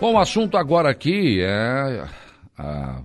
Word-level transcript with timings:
Bom, 0.00 0.14
o 0.14 0.18
assunto 0.18 0.56
agora 0.56 0.90
aqui 0.90 1.40
é 1.40 2.06
a 2.58 3.02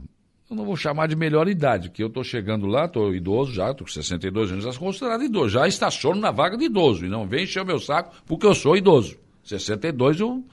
eu 0.49 0.55
não 0.55 0.65
vou 0.65 0.75
chamar 0.75 1.07
de 1.07 1.15
melhor 1.15 1.47
idade, 1.47 1.91
que 1.91 2.01
eu 2.01 2.07
estou 2.07 2.23
chegando 2.23 2.65
lá, 2.65 2.85
estou 2.85 3.13
idoso 3.13 3.53
já, 3.53 3.69
estou 3.69 3.85
com 3.85 3.93
62 3.93 4.51
anos, 4.51 4.63
já 4.63 4.71
sou 4.71 4.81
considerado 4.81 5.23
idoso, 5.23 5.49
já 5.49 5.67
estaciono 5.67 6.19
na 6.19 6.31
vaga 6.31 6.57
de 6.57 6.65
idoso, 6.65 7.05
e 7.05 7.09
não 7.09 7.27
vem 7.27 7.43
encher 7.43 7.61
o 7.61 7.65
meu 7.65 7.79
saco 7.79 8.15
porque 8.25 8.47
eu 8.47 8.55
sou 8.55 8.75
idoso. 8.75 9.15
62 9.43 10.19
eu 10.19 10.43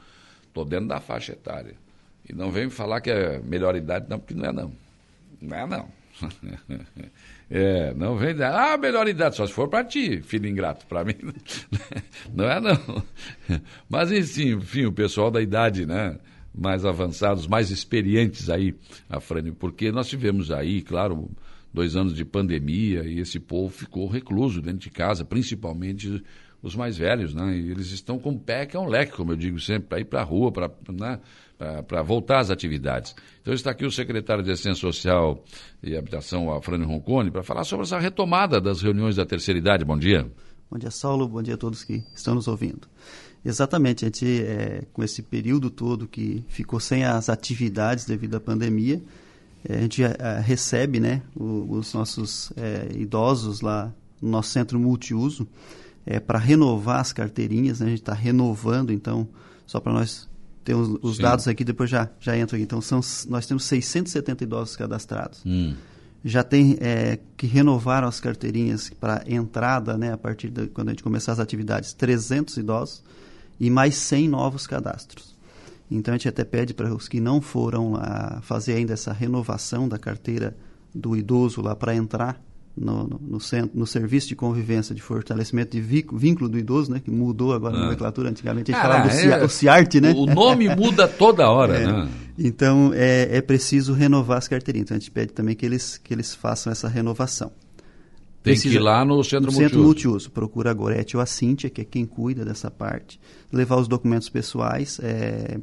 estou 0.46 0.66
dentro 0.66 0.88
da 0.88 1.00
faixa 1.00 1.32
etária. 1.32 1.76
E 2.28 2.34
não 2.34 2.50
vem 2.50 2.66
me 2.66 2.70
falar 2.70 3.00
que 3.00 3.10
é 3.10 3.38
melhor 3.38 3.74
idade, 3.74 4.06
não, 4.08 4.18
porque 4.18 4.34
não 4.34 4.44
é 4.44 4.52
não. 4.52 4.72
Não 5.40 5.56
é 5.56 5.66
não. 5.66 5.88
É, 7.48 7.94
não 7.94 8.16
vem. 8.16 8.34
Ah, 8.42 8.76
melhor 8.76 9.06
idade, 9.06 9.36
só 9.36 9.46
se 9.46 9.52
for 9.52 9.68
para 9.68 9.84
ti, 9.84 10.20
filho 10.20 10.48
ingrato. 10.48 10.86
Para 10.86 11.04
mim, 11.04 11.14
não 12.34 12.44
é 12.44 12.60
não. 12.60 13.02
Mas, 13.88 14.10
enfim, 14.10 14.86
o 14.86 14.92
pessoal 14.92 15.30
da 15.30 15.40
idade, 15.40 15.86
né? 15.86 16.18
Mais 16.52 16.84
avançados, 16.84 17.46
mais 17.46 17.70
experientes 17.70 18.48
aí, 18.48 18.74
Afrânio, 19.08 19.54
porque 19.54 19.92
nós 19.92 20.08
tivemos 20.08 20.50
aí, 20.50 20.80
claro, 20.80 21.30
dois 21.72 21.94
anos 21.94 22.14
de 22.14 22.24
pandemia 22.24 23.04
e 23.04 23.20
esse 23.20 23.38
povo 23.38 23.68
ficou 23.68 24.08
recluso 24.08 24.62
dentro 24.62 24.80
de 24.80 24.90
casa, 24.90 25.24
principalmente 25.24 26.24
os 26.62 26.74
mais 26.74 26.96
velhos, 26.96 27.34
né? 27.34 27.56
E 27.56 27.70
eles 27.70 27.92
estão 27.92 28.18
com 28.18 28.30
o 28.30 28.40
pé 28.40 28.66
que 28.66 28.76
é 28.76 28.80
um 28.80 28.88
leque, 28.88 29.12
como 29.12 29.32
eu 29.32 29.36
digo 29.36 29.60
sempre, 29.60 29.88
para 29.88 30.00
ir 30.00 30.06
para 30.06 30.20
a 30.20 30.24
rua, 30.24 30.50
para 30.50 30.70
né? 30.90 31.20
Para 31.58 32.02
voltar 32.02 32.40
às 32.40 32.50
atividades. 32.50 33.14
Então 33.40 33.54
está 33.54 33.70
aqui 33.70 33.84
o 33.84 33.90
secretário 33.90 34.42
de 34.42 34.50
Assistência 34.50 34.80
Social 34.80 35.42
e 35.82 35.96
Habitação, 35.96 36.52
Afrânio 36.52 36.86
Roncone, 36.86 37.30
para 37.30 37.42
falar 37.42 37.64
sobre 37.64 37.84
essa 37.86 37.98
retomada 37.98 38.60
das 38.60 38.82
reuniões 38.82 39.16
da 39.16 39.24
terceira 39.24 39.58
idade. 39.58 39.84
Bom 39.84 39.98
dia. 39.98 40.30
Bom 40.70 40.78
dia, 40.78 40.90
Saulo. 40.90 41.28
Bom 41.28 41.42
dia 41.42 41.54
a 41.54 41.56
todos 41.56 41.84
que 41.84 42.02
estão 42.14 42.34
nos 42.34 42.48
ouvindo. 42.48 42.88
Exatamente, 43.44 44.04
a 44.04 44.08
gente, 44.08 44.42
é, 44.42 44.82
com 44.92 45.04
esse 45.04 45.22
período 45.22 45.70
todo 45.70 46.08
que 46.08 46.44
ficou 46.48 46.80
sem 46.80 47.04
as 47.04 47.28
atividades 47.28 48.04
devido 48.04 48.34
à 48.34 48.40
pandemia, 48.40 49.00
é, 49.68 49.78
a 49.78 49.80
gente 49.80 50.02
é, 50.02 50.40
recebe 50.40 50.98
né, 50.98 51.22
os 51.34 51.94
nossos 51.94 52.52
é, 52.56 52.88
idosos 52.96 53.60
lá 53.60 53.92
no 54.20 54.30
nosso 54.30 54.50
centro 54.50 54.80
multiuso 54.80 55.46
é, 56.04 56.18
para 56.18 56.40
renovar 56.40 57.00
as 57.00 57.12
carteirinhas. 57.12 57.78
Né, 57.78 57.86
a 57.86 57.90
gente 57.90 58.00
está 58.00 58.14
renovando, 58.14 58.92
então, 58.92 59.28
só 59.64 59.78
para 59.78 59.92
nós 59.92 60.28
tem 60.66 60.74
os, 60.74 60.98
os 61.00 61.16
dados 61.16 61.46
aqui, 61.46 61.62
depois 61.62 61.88
já, 61.88 62.10
já 62.18 62.36
entro 62.36 62.56
aqui. 62.56 62.64
Então, 62.64 62.80
são, 62.80 62.98
nós 63.28 63.46
temos 63.46 63.62
670 63.66 64.42
idosos 64.42 64.74
cadastrados. 64.74 65.40
Hum. 65.46 65.76
Já 66.24 66.42
tem 66.42 66.76
é, 66.80 67.20
que 67.36 67.46
renovaram 67.46 68.08
as 68.08 68.18
carteirinhas 68.18 68.90
para 68.90 69.22
entrada, 69.28 69.96
né, 69.96 70.12
a 70.12 70.18
partir 70.18 70.50
de 70.50 70.66
quando 70.66 70.88
a 70.88 70.90
gente 70.90 71.04
começar 71.04 71.30
as 71.30 71.38
atividades, 71.38 71.92
300 71.92 72.56
idosos 72.56 73.04
e 73.60 73.70
mais 73.70 73.94
100 73.94 74.28
novos 74.28 74.66
cadastros. 74.66 75.36
Então, 75.88 76.12
a 76.12 76.16
gente 76.16 76.28
até 76.28 76.42
pede 76.42 76.74
para 76.74 76.92
os 76.92 77.06
que 77.06 77.20
não 77.20 77.40
foram 77.40 77.92
lá 77.92 78.40
fazer 78.42 78.72
ainda 78.72 78.92
essa 78.92 79.12
renovação 79.12 79.88
da 79.88 80.00
carteira 80.00 80.56
do 80.92 81.16
idoso 81.16 81.62
lá 81.62 81.76
para 81.76 81.94
entrar 81.94 82.42
no, 82.76 83.04
no, 83.04 83.20
no, 83.20 83.40
centro, 83.40 83.70
no 83.74 83.86
serviço 83.86 84.28
de 84.28 84.36
convivência 84.36 84.94
de 84.94 85.00
fortalecimento 85.00 85.70
de 85.70 85.80
vínculo 85.80 86.48
do 86.48 86.58
idoso, 86.58 86.92
né, 86.92 87.00
que 87.00 87.10
mudou 87.10 87.54
agora 87.54 87.74
ah. 87.74 87.78
a 87.78 87.82
nomenclatura, 87.84 88.28
antigamente 88.28 88.72
a 88.72 88.74
gente 88.74 88.82
falava 88.82 89.08
é, 89.08 89.40
do 89.40 89.48
CIART, 89.48 89.94
né? 90.00 90.12
O 90.14 90.26
nome 90.26 90.68
muda 90.76 91.08
toda 91.08 91.48
hora, 91.50 91.78
é, 91.78 91.86
né? 91.86 92.08
Então, 92.38 92.92
é, 92.94 93.38
é 93.38 93.40
preciso 93.40 93.94
renovar 93.94 94.36
as 94.38 94.46
carteirinhas. 94.46 94.86
Então, 94.86 94.96
a 94.96 95.00
gente 95.00 95.10
pede 95.10 95.32
também 95.32 95.54
que 95.54 95.64
eles, 95.64 95.96
que 95.96 96.12
eles 96.12 96.34
façam 96.34 96.70
essa 96.70 96.86
renovação. 96.86 97.50
Tem 98.42 98.52
Precisa, 98.52 98.74
que 98.74 98.76
ir 98.76 98.82
lá 98.82 99.04
no 99.04 99.24
centro 99.24 99.46
no 99.46 99.52
multiuso. 99.52 99.68
Centro 99.68 99.82
multiuso. 99.82 100.30
Procura 100.30 100.70
a 100.70 100.74
Gorete 100.74 101.16
ou 101.16 101.22
a 101.22 101.26
Cíntia, 101.26 101.70
que 101.70 101.80
é 101.80 101.84
quem 101.84 102.04
cuida 102.04 102.44
dessa 102.44 102.70
parte. 102.70 103.18
Levar 103.50 103.76
os 103.76 103.88
documentos 103.88 104.28
pessoais. 104.28 105.00
É, 105.02 105.58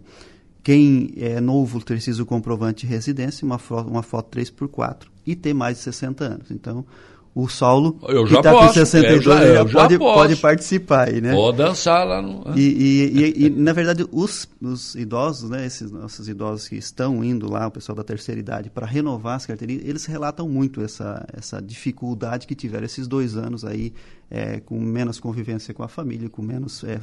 quem 0.63 1.13
é 1.17 1.39
novo 1.39 1.79
precisa 1.79 2.23
o 2.23 2.25
comprovante 2.25 2.87
de 2.87 2.91
residência, 2.91 3.45
uma 3.45 3.59
foto, 3.59 3.89
uma 3.89 4.01
foto 4.01 4.35
3x4 4.35 5.12
e 5.25 5.35
ter 5.35 5.53
mais 5.53 5.77
de 5.77 5.83
60 5.83 6.23
anos. 6.23 6.51
Então, 6.51 6.85
o 7.35 7.47
Saulo, 7.47 7.99
eu 8.09 8.25
que 8.25 8.35
está 8.35 8.51
com 8.51 8.71
62, 8.71 9.23
já, 9.23 9.55
já 9.55 9.65
pode, 9.65 9.97
pode, 9.97 10.35
participar 10.35 11.07
aí, 11.07 11.19
né? 11.19 11.33
Pode 11.33 11.57
dançar 11.57 12.05
lá 12.05 12.21
no... 12.21 12.43
E, 12.55 12.61
e, 12.61 13.21
e, 13.21 13.45
e, 13.45 13.49
na 13.49 13.73
verdade, 13.73 14.05
os, 14.11 14.47
os 14.61 14.93
idosos, 14.93 15.49
né, 15.49 15.65
esses 15.65 15.91
nossos 15.91 16.29
idosos 16.29 16.67
que 16.67 16.75
estão 16.75 17.23
indo 17.23 17.51
lá, 17.51 17.65
o 17.65 17.71
pessoal 17.71 17.95
da 17.95 18.03
terceira 18.03 18.39
idade, 18.39 18.69
para 18.69 18.85
renovar 18.85 19.35
as 19.35 19.47
carteirinhas, 19.47 19.83
eles 19.83 20.05
relatam 20.05 20.47
muito 20.47 20.83
essa, 20.83 21.25
essa 21.33 21.59
dificuldade 21.59 22.45
que 22.45 22.53
tiveram 22.53 22.85
esses 22.85 23.07
dois 23.07 23.35
anos 23.35 23.65
aí, 23.65 23.93
é, 24.29 24.59
com 24.59 24.79
menos 24.79 25.19
convivência 25.19 25.73
com 25.73 25.81
a 25.81 25.87
família, 25.87 26.29
com 26.29 26.43
menos 26.43 26.83
é, 26.83 26.99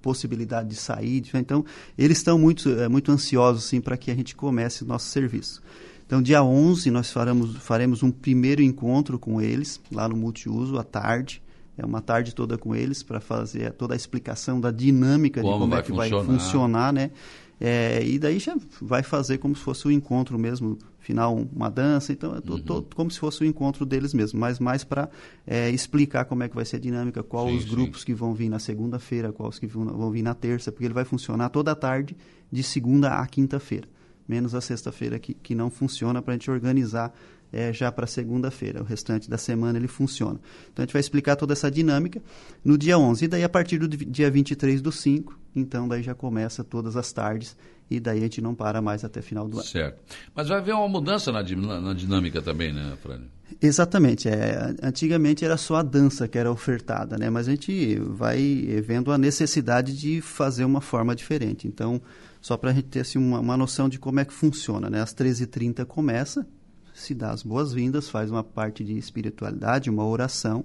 possibilidade 0.00 0.70
de 0.70 0.76
sair. 0.76 1.22
Então, 1.34 1.66
eles 1.98 2.16
estão 2.16 2.38
muito, 2.38 2.70
é, 2.70 2.88
muito 2.88 3.12
ansiosos, 3.12 3.64
sim, 3.64 3.82
para 3.82 3.98
que 3.98 4.10
a 4.10 4.14
gente 4.14 4.34
comece 4.34 4.84
o 4.84 4.86
nosso 4.86 5.08
serviço. 5.08 5.60
Então, 6.06 6.22
dia 6.22 6.42
11, 6.42 6.90
nós 6.90 7.10
faremos, 7.10 7.56
faremos 7.56 8.02
um 8.02 8.10
primeiro 8.12 8.62
encontro 8.62 9.18
com 9.18 9.42
eles, 9.42 9.80
lá 9.90 10.08
no 10.08 10.16
multiuso, 10.16 10.78
à 10.78 10.84
tarde. 10.84 11.42
É 11.76 11.84
uma 11.84 12.00
tarde 12.00 12.34
toda 12.34 12.56
com 12.56 12.74
eles 12.74 13.02
para 13.02 13.20
fazer 13.20 13.72
toda 13.72 13.92
a 13.92 13.96
explicação 13.96 14.60
da 14.60 14.70
dinâmica 14.70 15.42
como 15.42 15.54
de 15.54 15.60
como 15.60 15.74
é 15.74 15.82
que 15.82 15.88
funcionar. 15.88 16.24
vai 16.24 16.24
funcionar, 16.24 16.92
né? 16.92 17.10
É, 17.58 18.02
e 18.04 18.18
daí 18.18 18.38
já 18.38 18.56
vai 18.80 19.02
fazer 19.02 19.38
como 19.38 19.56
se 19.56 19.62
fosse 19.62 19.86
o 19.86 19.88
um 19.88 19.92
encontro 19.92 20.38
mesmo, 20.38 20.78
final 20.98 21.34
uma 21.34 21.70
dança, 21.70 22.12
então 22.12 22.32
é 22.32 22.36
uhum. 22.36 22.60
todo, 22.60 22.94
como 22.94 23.10
se 23.10 23.18
fosse 23.18 23.42
o 23.42 23.46
um 23.46 23.48
encontro 23.48 23.86
deles 23.86 24.12
mesmo, 24.12 24.38
mas 24.38 24.58
mais 24.58 24.84
para 24.84 25.08
é, 25.46 25.70
explicar 25.70 26.26
como 26.26 26.42
é 26.42 26.48
que 26.48 26.54
vai 26.54 26.66
ser 26.66 26.76
a 26.76 26.78
dinâmica, 26.78 27.22
quais 27.22 27.64
os 27.64 27.64
grupos 27.64 28.00
sim. 28.00 28.06
que 28.06 28.14
vão 28.14 28.34
vir 28.34 28.50
na 28.50 28.58
segunda-feira, 28.58 29.32
quais 29.32 29.58
que 29.58 29.66
vão, 29.66 29.86
vão 29.86 30.10
vir 30.10 30.22
na 30.22 30.34
terça, 30.34 30.70
porque 30.70 30.84
ele 30.84 30.94
vai 30.94 31.06
funcionar 31.06 31.48
toda 31.48 31.72
a 31.72 31.74
tarde 31.74 32.14
de 32.52 32.62
segunda 32.62 33.14
a 33.14 33.26
quinta-feira 33.26 33.88
menos 34.28 34.54
a 34.54 34.60
sexta-feira 34.60 35.18
que, 35.18 35.34
que 35.34 35.54
não 35.54 35.70
funciona 35.70 36.20
para 36.20 36.32
a 36.32 36.36
gente 36.36 36.50
organizar 36.50 37.14
é, 37.52 37.72
já 37.72 37.90
para 37.92 38.06
segunda-feira. 38.06 38.82
O 38.82 38.84
restante 38.84 39.30
da 39.30 39.38
semana 39.38 39.78
ele 39.78 39.88
funciona. 39.88 40.40
Então 40.72 40.82
a 40.82 40.86
gente 40.86 40.92
vai 40.92 41.00
explicar 41.00 41.36
toda 41.36 41.52
essa 41.52 41.70
dinâmica 41.70 42.20
no 42.64 42.76
dia 42.76 42.98
11. 42.98 43.24
E 43.24 43.28
daí 43.28 43.44
a 43.44 43.48
partir 43.48 43.78
do 43.78 43.88
dia 43.88 44.30
23 44.30 44.82
do 44.82 44.92
5, 44.92 45.38
então 45.54 45.88
daí 45.88 46.02
já 46.02 46.14
começa 46.14 46.64
todas 46.64 46.96
as 46.96 47.12
tardes 47.12 47.56
e 47.88 48.00
daí 48.00 48.18
a 48.18 48.22
gente 48.22 48.40
não 48.40 48.54
para 48.54 48.82
mais 48.82 49.04
até 49.04 49.22
final 49.22 49.48
do 49.48 49.58
ano. 49.58 49.66
Certo. 49.66 50.00
Mas 50.34 50.48
vai 50.48 50.58
haver 50.58 50.74
uma 50.74 50.88
mudança 50.88 51.30
na, 51.30 51.42
na 51.80 51.94
dinâmica 51.94 52.42
também, 52.42 52.72
né, 52.72 52.96
Frânio? 53.00 53.28
Exatamente. 53.62 54.28
É, 54.28 54.74
antigamente 54.82 55.44
era 55.44 55.56
só 55.56 55.76
a 55.76 55.82
dança 55.82 56.26
que 56.26 56.36
era 56.36 56.50
ofertada, 56.50 57.16
né? 57.16 57.30
mas 57.30 57.46
a 57.46 57.52
gente 57.52 57.96
vai 58.00 58.82
vendo 58.84 59.12
a 59.12 59.18
necessidade 59.18 59.96
de 59.96 60.20
fazer 60.20 60.64
uma 60.64 60.80
forma 60.80 61.14
diferente. 61.14 61.68
Então, 61.68 62.02
só 62.46 62.56
para 62.56 62.70
a 62.70 62.72
gente 62.72 62.86
ter 62.86 63.00
assim, 63.00 63.18
uma, 63.18 63.40
uma, 63.40 63.56
noção 63.56 63.88
de 63.88 63.98
como 63.98 64.20
é 64.20 64.24
que 64.24 64.32
funciona. 64.32 64.88
Né? 64.88 65.02
Às 65.02 65.12
13h30 65.12 65.84
começa, 65.84 66.46
se 66.94 67.12
dá 67.12 67.32
as 67.32 67.42
boas-vindas, 67.42 68.08
faz 68.08 68.30
uma 68.30 68.44
parte 68.44 68.84
de 68.84 68.96
espiritualidade, 68.96 69.90
uma 69.90 70.06
oração. 70.06 70.64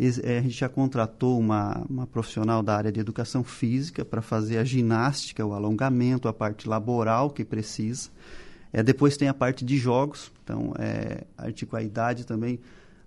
É, 0.00 0.38
a 0.38 0.40
gente 0.40 0.58
já 0.58 0.70
contratou 0.70 1.38
uma, 1.38 1.84
uma 1.86 2.06
profissional 2.06 2.62
da 2.62 2.74
área 2.74 2.90
de 2.90 2.98
educação 2.98 3.44
física 3.44 4.06
para 4.06 4.22
fazer 4.22 4.56
a 4.56 4.64
ginástica, 4.64 5.44
o 5.44 5.52
alongamento, 5.52 6.28
a 6.28 6.32
parte 6.32 6.66
laboral 6.66 7.28
que 7.28 7.44
precisa. 7.44 8.08
É, 8.72 8.82
depois 8.82 9.14
tem 9.14 9.28
a 9.28 9.34
parte 9.34 9.66
de 9.66 9.76
jogos, 9.76 10.32
então 10.42 10.72
é, 10.78 11.24
a 11.36 11.48
gente 11.48 11.66
com 11.66 11.76
a 11.76 11.82
idade 11.82 12.24
também 12.24 12.58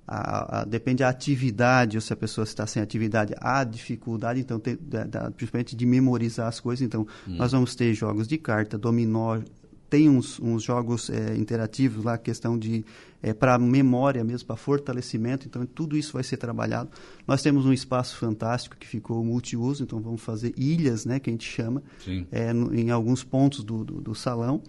a, 0.07 0.61
a, 0.61 0.65
depende 0.65 0.99
da 0.99 1.09
atividade, 1.09 1.97
ou 1.97 2.01
se 2.01 2.13
a 2.13 2.15
pessoa 2.15 2.43
está 2.43 2.65
sem 2.67 2.81
atividade, 2.81 3.33
há 3.39 3.63
dificuldade, 3.63 4.39
então, 4.39 4.61
da, 4.81 5.03
da, 5.05 5.31
principalmente 5.31 5.75
de 5.75 5.85
memorizar 5.85 6.47
as 6.47 6.59
coisas. 6.59 6.85
Então, 6.85 7.07
hum. 7.27 7.35
nós 7.35 7.51
vamos 7.51 7.75
ter 7.75 7.93
jogos 7.93 8.27
de 8.27 8.37
carta, 8.37 8.77
dominó, 8.77 9.39
tem 9.89 10.09
uns, 10.09 10.39
uns 10.39 10.63
jogos 10.63 11.09
é, 11.09 11.35
interativos 11.35 12.03
lá, 12.03 12.17
questão 12.17 12.57
de 12.57 12.83
é, 13.21 13.33
para 13.33 13.57
memória 13.57 14.23
mesmo, 14.23 14.47
para 14.47 14.55
fortalecimento. 14.55 15.47
Então, 15.47 15.65
tudo 15.65 15.97
isso 15.97 16.13
vai 16.13 16.23
ser 16.23 16.37
trabalhado. 16.37 16.89
Nós 17.27 17.41
temos 17.41 17.65
um 17.65 17.73
espaço 17.73 18.17
fantástico 18.17 18.75
que 18.77 18.87
ficou 18.87 19.23
multiuso, 19.23 19.83
então 19.83 19.99
vamos 19.99 20.21
fazer 20.21 20.53
ilhas, 20.57 21.05
né, 21.05 21.19
que 21.19 21.29
a 21.29 21.33
gente 21.33 21.47
chama, 21.47 21.81
é, 22.31 22.51
no, 22.51 22.73
em 22.75 22.91
alguns 22.91 23.23
pontos 23.23 23.63
do, 23.63 23.83
do, 23.83 24.01
do 24.01 24.15
salão 24.15 24.61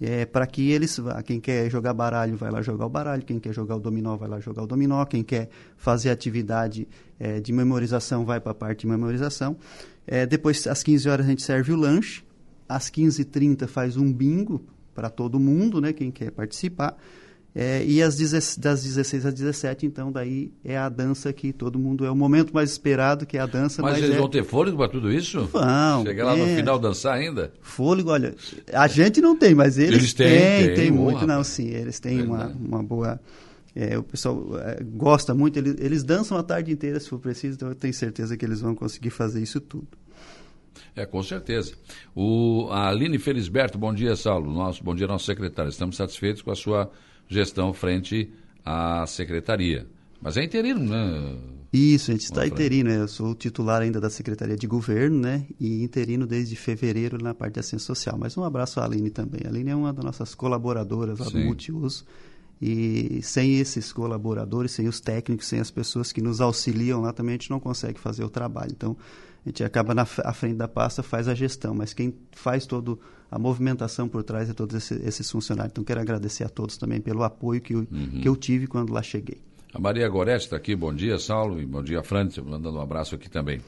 é, 0.00 0.26
para 0.26 0.46
que 0.46 0.70
eles, 0.70 1.00
quem 1.24 1.40
quer 1.40 1.70
jogar 1.70 1.94
baralho 1.94 2.36
vai 2.36 2.50
lá 2.50 2.60
jogar 2.62 2.86
o 2.86 2.88
baralho, 2.88 3.22
quem 3.24 3.38
quer 3.38 3.52
jogar 3.52 3.76
o 3.76 3.80
dominó 3.80 4.16
vai 4.16 4.28
lá 4.28 4.40
jogar 4.40 4.62
o 4.62 4.66
dominó, 4.66 5.04
quem 5.04 5.22
quer 5.22 5.48
fazer 5.76 6.10
atividade 6.10 6.86
é, 7.18 7.40
de 7.40 7.52
memorização 7.52 8.24
vai 8.24 8.40
para 8.40 8.52
a 8.52 8.54
parte 8.54 8.80
de 8.80 8.86
memorização. 8.86 9.56
É, 10.06 10.26
depois, 10.26 10.66
às 10.66 10.82
15 10.82 11.08
horas, 11.08 11.26
a 11.26 11.28
gente 11.28 11.42
serve 11.42 11.72
o 11.72 11.76
lanche, 11.76 12.22
às 12.68 12.90
15h30 12.90 13.66
faz 13.66 13.96
um 13.96 14.12
bingo 14.12 14.64
para 14.94 15.10
todo 15.10 15.38
mundo, 15.40 15.80
né, 15.80 15.92
quem 15.92 16.10
quer 16.10 16.30
participar. 16.30 16.96
É, 17.58 17.82
e 17.86 18.02
às 18.02 18.18
das 18.58 18.84
16 18.84 19.24
às 19.24 19.32
17, 19.32 19.86
então, 19.86 20.12
daí 20.12 20.52
é 20.62 20.76
a 20.76 20.90
dança 20.90 21.32
que 21.32 21.54
todo 21.54 21.78
mundo. 21.78 22.04
É 22.04 22.10
o 22.10 22.14
momento 22.14 22.52
mais 22.52 22.70
esperado, 22.70 23.24
que 23.24 23.38
é 23.38 23.40
a 23.40 23.46
dança. 23.46 23.80
Mas, 23.80 23.94
mas 23.94 24.02
eles 24.02 24.14
é... 24.14 24.18
vão 24.18 24.28
ter 24.28 24.44
fôlego 24.44 24.76
para 24.76 24.90
tudo 24.90 25.10
isso? 25.10 25.46
Vão. 25.46 26.04
Chegar 26.04 26.26
lá 26.26 26.36
é... 26.36 26.36
no 26.36 26.54
final 26.54 26.78
dançar 26.78 27.14
ainda? 27.14 27.50
Fôlego, 27.62 28.10
olha. 28.10 28.34
A 28.74 28.86
gente 28.86 29.22
não 29.22 29.34
tem, 29.34 29.54
mas 29.54 29.78
eles, 29.78 30.00
eles 30.00 30.12
têm. 30.12 30.28
Tem, 30.28 30.66
tem, 30.66 30.74
tem 30.74 30.90
muito, 30.90 31.26
não, 31.26 31.42
sim. 31.42 31.68
Eles 31.68 31.98
têm 31.98 32.20
uma, 32.20 32.48
uma 32.48 32.82
boa. 32.82 33.18
É, 33.74 33.96
o 33.96 34.02
pessoal 34.02 34.58
é, 34.58 34.82
gosta 34.82 35.34
muito, 35.34 35.58
eles, 35.58 35.76
eles 35.78 36.04
dançam 36.04 36.36
a 36.36 36.42
tarde 36.42 36.70
inteira 36.70 37.00
se 37.00 37.08
for 37.08 37.18
preciso, 37.18 37.56
então 37.56 37.68
eu 37.68 37.74
tenho 37.74 37.92
certeza 37.94 38.36
que 38.36 38.44
eles 38.44 38.60
vão 38.60 38.74
conseguir 38.74 39.10
fazer 39.10 39.42
isso 39.42 39.62
tudo. 39.62 39.88
É, 40.94 41.06
com 41.06 41.22
certeza. 41.22 41.72
O, 42.14 42.68
a 42.70 42.88
Aline 42.88 43.18
Felisberto, 43.18 43.78
bom 43.78 43.94
dia, 43.94 44.14
Saulo. 44.14 44.52
Nosso, 44.52 44.84
bom 44.84 44.94
dia, 44.94 45.06
nosso 45.06 45.24
secretário. 45.24 45.70
Estamos 45.70 45.96
satisfeitos 45.96 46.42
com 46.42 46.50
a 46.50 46.54
sua 46.54 46.90
gestão 47.28 47.72
frente 47.72 48.30
à 48.64 49.06
secretaria. 49.06 49.86
Mas 50.20 50.36
é 50.36 50.44
interino, 50.44 50.80
né? 50.80 51.36
Isso, 51.72 52.10
a 52.10 52.14
gente 52.14 52.24
está 52.24 52.46
interino. 52.46 52.90
Eu 52.90 53.08
sou 53.08 53.34
titular 53.34 53.82
ainda 53.82 54.00
da 54.00 54.08
Secretaria 54.08 54.56
de 54.56 54.66
Governo, 54.66 55.20
né? 55.20 55.44
E 55.60 55.82
interino 55.82 56.26
desde 56.26 56.56
fevereiro 56.56 57.22
na 57.22 57.34
parte 57.34 57.54
de 57.54 57.60
assistência 57.60 57.86
social. 57.86 58.16
Mas 58.18 58.36
um 58.36 58.44
abraço 58.44 58.80
à 58.80 58.84
Aline 58.84 59.10
também. 59.10 59.42
A 59.44 59.48
Aline 59.48 59.70
é 59.70 59.76
uma 59.76 59.92
das 59.92 60.04
nossas 60.04 60.34
colaboradoras 60.34 61.18
lá 61.18 61.26
Sim. 61.26 61.40
do 61.40 61.44
Multiuso. 61.44 62.04
E 62.60 63.20
sem 63.22 63.58
esses 63.58 63.92
colaboradores, 63.92 64.72
sem 64.72 64.88
os 64.88 65.00
técnicos, 65.00 65.46
sem 65.46 65.60
as 65.60 65.70
pessoas 65.70 66.12
que 66.12 66.22
nos 66.22 66.40
auxiliam 66.40 67.02
lá, 67.02 67.12
também 67.12 67.34
a 67.34 67.36
gente 67.36 67.50
não 67.50 67.60
consegue 67.60 68.00
fazer 68.00 68.24
o 68.24 68.30
trabalho. 68.30 68.72
Então, 68.72 68.96
a 69.46 69.48
gente 69.48 69.62
acaba 69.62 69.94
na 69.94 70.02
à 70.02 70.32
frente 70.32 70.56
da 70.56 70.66
pasta, 70.66 71.04
faz 71.04 71.28
a 71.28 71.34
gestão, 71.34 71.72
mas 71.72 71.94
quem 71.94 72.12
faz 72.32 72.66
toda 72.66 72.98
a 73.30 73.38
movimentação 73.38 74.08
por 74.08 74.24
trás 74.24 74.50
é 74.50 74.52
todos 74.52 74.74
esses, 74.74 75.06
esses, 75.06 75.30
funcionários. 75.30 75.70
Então, 75.70 75.84
quero 75.84 76.00
agradecer 76.00 76.42
a 76.42 76.48
todos 76.48 76.76
também 76.76 77.00
pelo 77.00 77.22
apoio 77.22 77.60
que 77.60 77.74
eu, 77.74 77.86
uhum. 77.90 78.20
que 78.20 78.28
eu 78.28 78.34
tive 78.34 78.66
quando 78.66 78.92
lá 78.92 79.02
cheguei. 79.02 79.40
A 79.72 79.78
Maria 79.78 80.08
Gorete 80.08 80.46
está 80.46 80.56
aqui, 80.56 80.74
bom 80.74 80.92
dia, 80.92 81.16
Saulo, 81.18 81.60
e 81.60 81.66
bom 81.66 81.82
dia, 81.82 82.02
Fran, 82.02 82.28
mandando 82.44 82.78
um 82.78 82.80
abraço 82.80 83.14
aqui 83.14 83.30
também. 83.30 83.60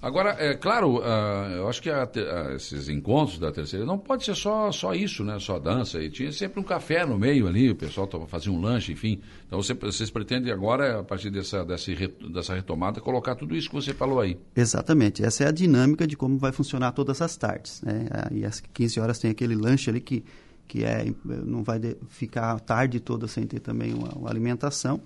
Agora, 0.00 0.36
é 0.38 0.54
claro, 0.54 0.98
uh, 0.98 1.50
eu 1.56 1.68
acho 1.68 1.80
que 1.80 1.90
a, 1.90 2.04
a, 2.04 2.54
esses 2.54 2.88
encontros 2.88 3.38
da 3.38 3.50
terceira 3.50 3.84
não 3.84 3.98
pode 3.98 4.24
ser 4.24 4.34
só, 4.36 4.70
só 4.70 4.94
isso, 4.94 5.24
né? 5.24 5.38
Só 5.38 5.58
dança. 5.58 6.00
E 6.02 6.10
tinha 6.10 6.30
sempre 6.32 6.60
um 6.60 6.62
café 6.62 7.04
no 7.04 7.18
meio 7.18 7.48
ali, 7.48 7.70
o 7.70 7.74
pessoal 7.74 8.08
fazia 8.28 8.52
um 8.52 8.60
lanche, 8.60 8.92
enfim. 8.92 9.20
Então 9.46 9.60
você, 9.60 9.74
vocês 9.74 10.10
pretendem 10.10 10.52
agora, 10.52 11.00
a 11.00 11.02
partir 11.02 11.30
dessa, 11.30 11.64
dessa, 11.64 11.92
dessa 12.32 12.54
retomada, 12.54 13.00
colocar 13.00 13.34
tudo 13.34 13.56
isso 13.56 13.68
que 13.68 13.74
você 13.74 13.94
falou 13.94 14.20
aí. 14.20 14.38
Exatamente. 14.54 15.24
Essa 15.24 15.44
é 15.44 15.48
a 15.48 15.52
dinâmica 15.52 16.06
de 16.06 16.16
como 16.16 16.38
vai 16.38 16.52
funcionar 16.52 16.92
todas 16.92 17.22
as 17.22 17.36
tardes. 17.36 17.80
Né? 17.82 18.06
E 18.32 18.44
às 18.44 18.60
15 18.60 19.00
horas 19.00 19.18
tem 19.18 19.30
aquele 19.30 19.54
lanche 19.54 19.90
ali 19.90 20.00
que 20.00 20.22
que 20.66 20.84
é, 20.84 21.06
não 21.24 21.62
vai 21.62 21.78
de, 21.78 21.96
ficar 22.08 22.52
a 22.52 22.58
tarde 22.58 23.00
toda 23.00 23.28
sem 23.28 23.46
ter 23.46 23.60
também 23.60 23.94
uma, 23.94 24.08
uma 24.14 24.30
alimentação. 24.30 25.00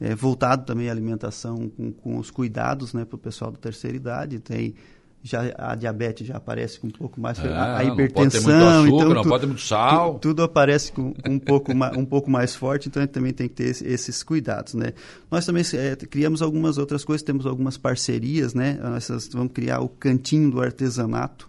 É, 0.00 0.14
voltado 0.14 0.64
também 0.64 0.88
à 0.88 0.92
alimentação 0.92 1.68
com, 1.70 1.92
com 1.92 2.18
os 2.18 2.30
cuidados 2.30 2.92
né, 2.92 3.04
para 3.04 3.14
o 3.16 3.18
pessoal 3.18 3.50
da 3.52 3.58
terceira 3.58 3.96
idade. 3.96 4.40
Tem 4.40 4.74
já 5.24 5.54
a 5.56 5.74
diabetes 5.74 6.26
já 6.26 6.36
aparece 6.36 6.78
com 6.78 6.86
um 6.86 6.90
pouco 6.90 7.18
mais 7.18 7.38
é, 7.38 7.48
a, 7.48 7.78
a 7.78 7.84
hipertensão 7.84 7.96
não 7.96 8.10
pode 8.12 8.30
ter 8.30 8.40
muito 8.42 8.62
açúcar, 8.62 8.86
então 8.86 9.14
não 9.14 9.22
tu, 9.22 9.28
pode 9.30 9.40
ter 9.40 9.46
muito 9.46 9.62
sal 9.62 10.14
tu, 10.14 10.20
tudo 10.20 10.42
aparece 10.42 10.92
com, 10.92 11.14
um 11.26 11.38
pouco 11.38 11.72
um 11.72 12.04
pouco 12.04 12.30
mais 12.30 12.54
forte 12.54 12.88
então 12.88 13.02
a 13.02 13.06
gente 13.06 13.14
também 13.14 13.32
tem 13.32 13.48
que 13.48 13.54
ter 13.54 13.70
esse, 13.70 13.86
esses 13.86 14.22
cuidados 14.22 14.74
né 14.74 14.92
nós 15.30 15.46
também 15.46 15.64
é, 15.72 15.96
criamos 15.96 16.42
algumas 16.42 16.76
outras 16.76 17.06
coisas 17.06 17.22
temos 17.22 17.46
algumas 17.46 17.78
parcerias 17.78 18.52
né 18.52 18.78
nós 18.82 19.08
vamos 19.32 19.52
criar 19.54 19.80
o 19.80 19.88
cantinho 19.88 20.50
do 20.50 20.60
artesanato 20.60 21.48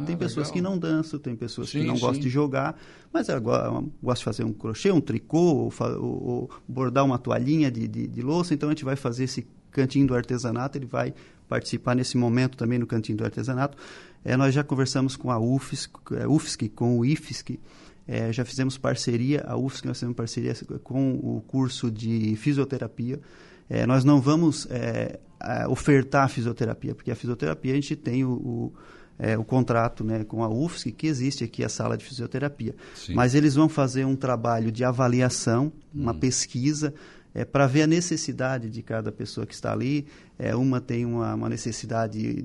ah, 0.00 0.04
tem 0.04 0.16
pessoas 0.16 0.48
legal. 0.48 0.52
que 0.52 0.60
não 0.60 0.78
dançam, 0.78 1.18
tem 1.18 1.36
pessoas 1.36 1.70
sim, 1.70 1.80
que 1.80 1.86
não 1.86 1.94
sim. 1.94 2.00
gostam 2.00 2.20
de 2.20 2.28
jogar, 2.28 2.78
mas 3.12 3.30
agora 3.30 3.70
gosta 4.02 4.18
de 4.18 4.24
fazer 4.24 4.44
um 4.44 4.52
crochê, 4.52 4.90
um 4.90 5.00
tricô, 5.00 5.38
ou, 5.38 5.72
ou, 5.80 6.28
ou 6.28 6.50
bordar 6.66 7.04
uma 7.04 7.18
toalhinha 7.18 7.70
de, 7.70 7.86
de, 7.86 8.06
de, 8.06 8.22
louça, 8.22 8.54
então 8.54 8.68
a 8.68 8.72
gente 8.72 8.84
vai 8.84 8.96
fazer 8.96 9.24
esse 9.24 9.46
cantinho 9.70 10.06
do 10.06 10.14
artesanato, 10.14 10.76
ele 10.78 10.86
vai 10.86 11.14
participar 11.48 11.94
nesse 11.94 12.16
momento 12.16 12.56
também 12.56 12.78
no 12.78 12.86
cantinho 12.86 13.18
do 13.18 13.24
artesanato. 13.24 13.76
É, 14.24 14.36
nós 14.36 14.52
já 14.52 14.64
conversamos 14.64 15.16
com 15.16 15.30
a 15.30 15.38
UFSC, 15.38 15.90
é, 16.12 16.26
UFSC 16.26 16.68
com 16.68 16.98
o 16.98 17.04
IFSC, 17.04 17.58
é, 18.06 18.32
já 18.32 18.44
fizemos 18.44 18.78
parceria, 18.78 19.44
a 19.46 19.56
UFSC 19.56 19.86
nós 19.86 19.98
fizemos 19.98 20.16
parceria 20.16 20.54
com 20.82 21.12
o 21.12 21.42
curso 21.46 21.90
de 21.90 22.34
fisioterapia. 22.36 23.20
É, 23.68 23.86
nós 23.86 24.02
não 24.02 24.18
vamos 24.18 24.66
é, 24.70 25.20
ofertar 25.68 26.28
fisioterapia, 26.30 26.94
porque 26.94 27.10
a 27.10 27.14
fisioterapia 27.14 27.72
a 27.72 27.74
gente 27.74 27.94
tem 27.94 28.24
o, 28.24 28.30
o 28.30 28.72
é, 29.18 29.36
o 29.36 29.44
contrato 29.44 30.04
né, 30.04 30.24
com 30.24 30.44
a 30.44 30.48
UFSC, 30.48 30.92
que 30.92 31.06
existe 31.06 31.42
aqui 31.42 31.64
a 31.64 31.68
sala 31.68 31.96
de 31.96 32.04
fisioterapia. 32.04 32.74
Sim. 32.94 33.14
Mas 33.14 33.34
eles 33.34 33.54
vão 33.54 33.68
fazer 33.68 34.04
um 34.04 34.14
trabalho 34.14 34.70
de 34.70 34.84
avaliação, 34.84 35.72
uma 35.92 36.12
hum. 36.12 36.18
pesquisa, 36.18 36.94
é, 37.34 37.44
para 37.44 37.66
ver 37.66 37.82
a 37.82 37.86
necessidade 37.86 38.70
de 38.70 38.82
cada 38.82 39.10
pessoa 39.10 39.46
que 39.46 39.54
está 39.54 39.72
ali. 39.72 40.06
É, 40.38 40.54
uma 40.54 40.80
tem 40.80 41.04
uma, 41.04 41.34
uma, 41.34 41.48
necessidade, 41.48 42.44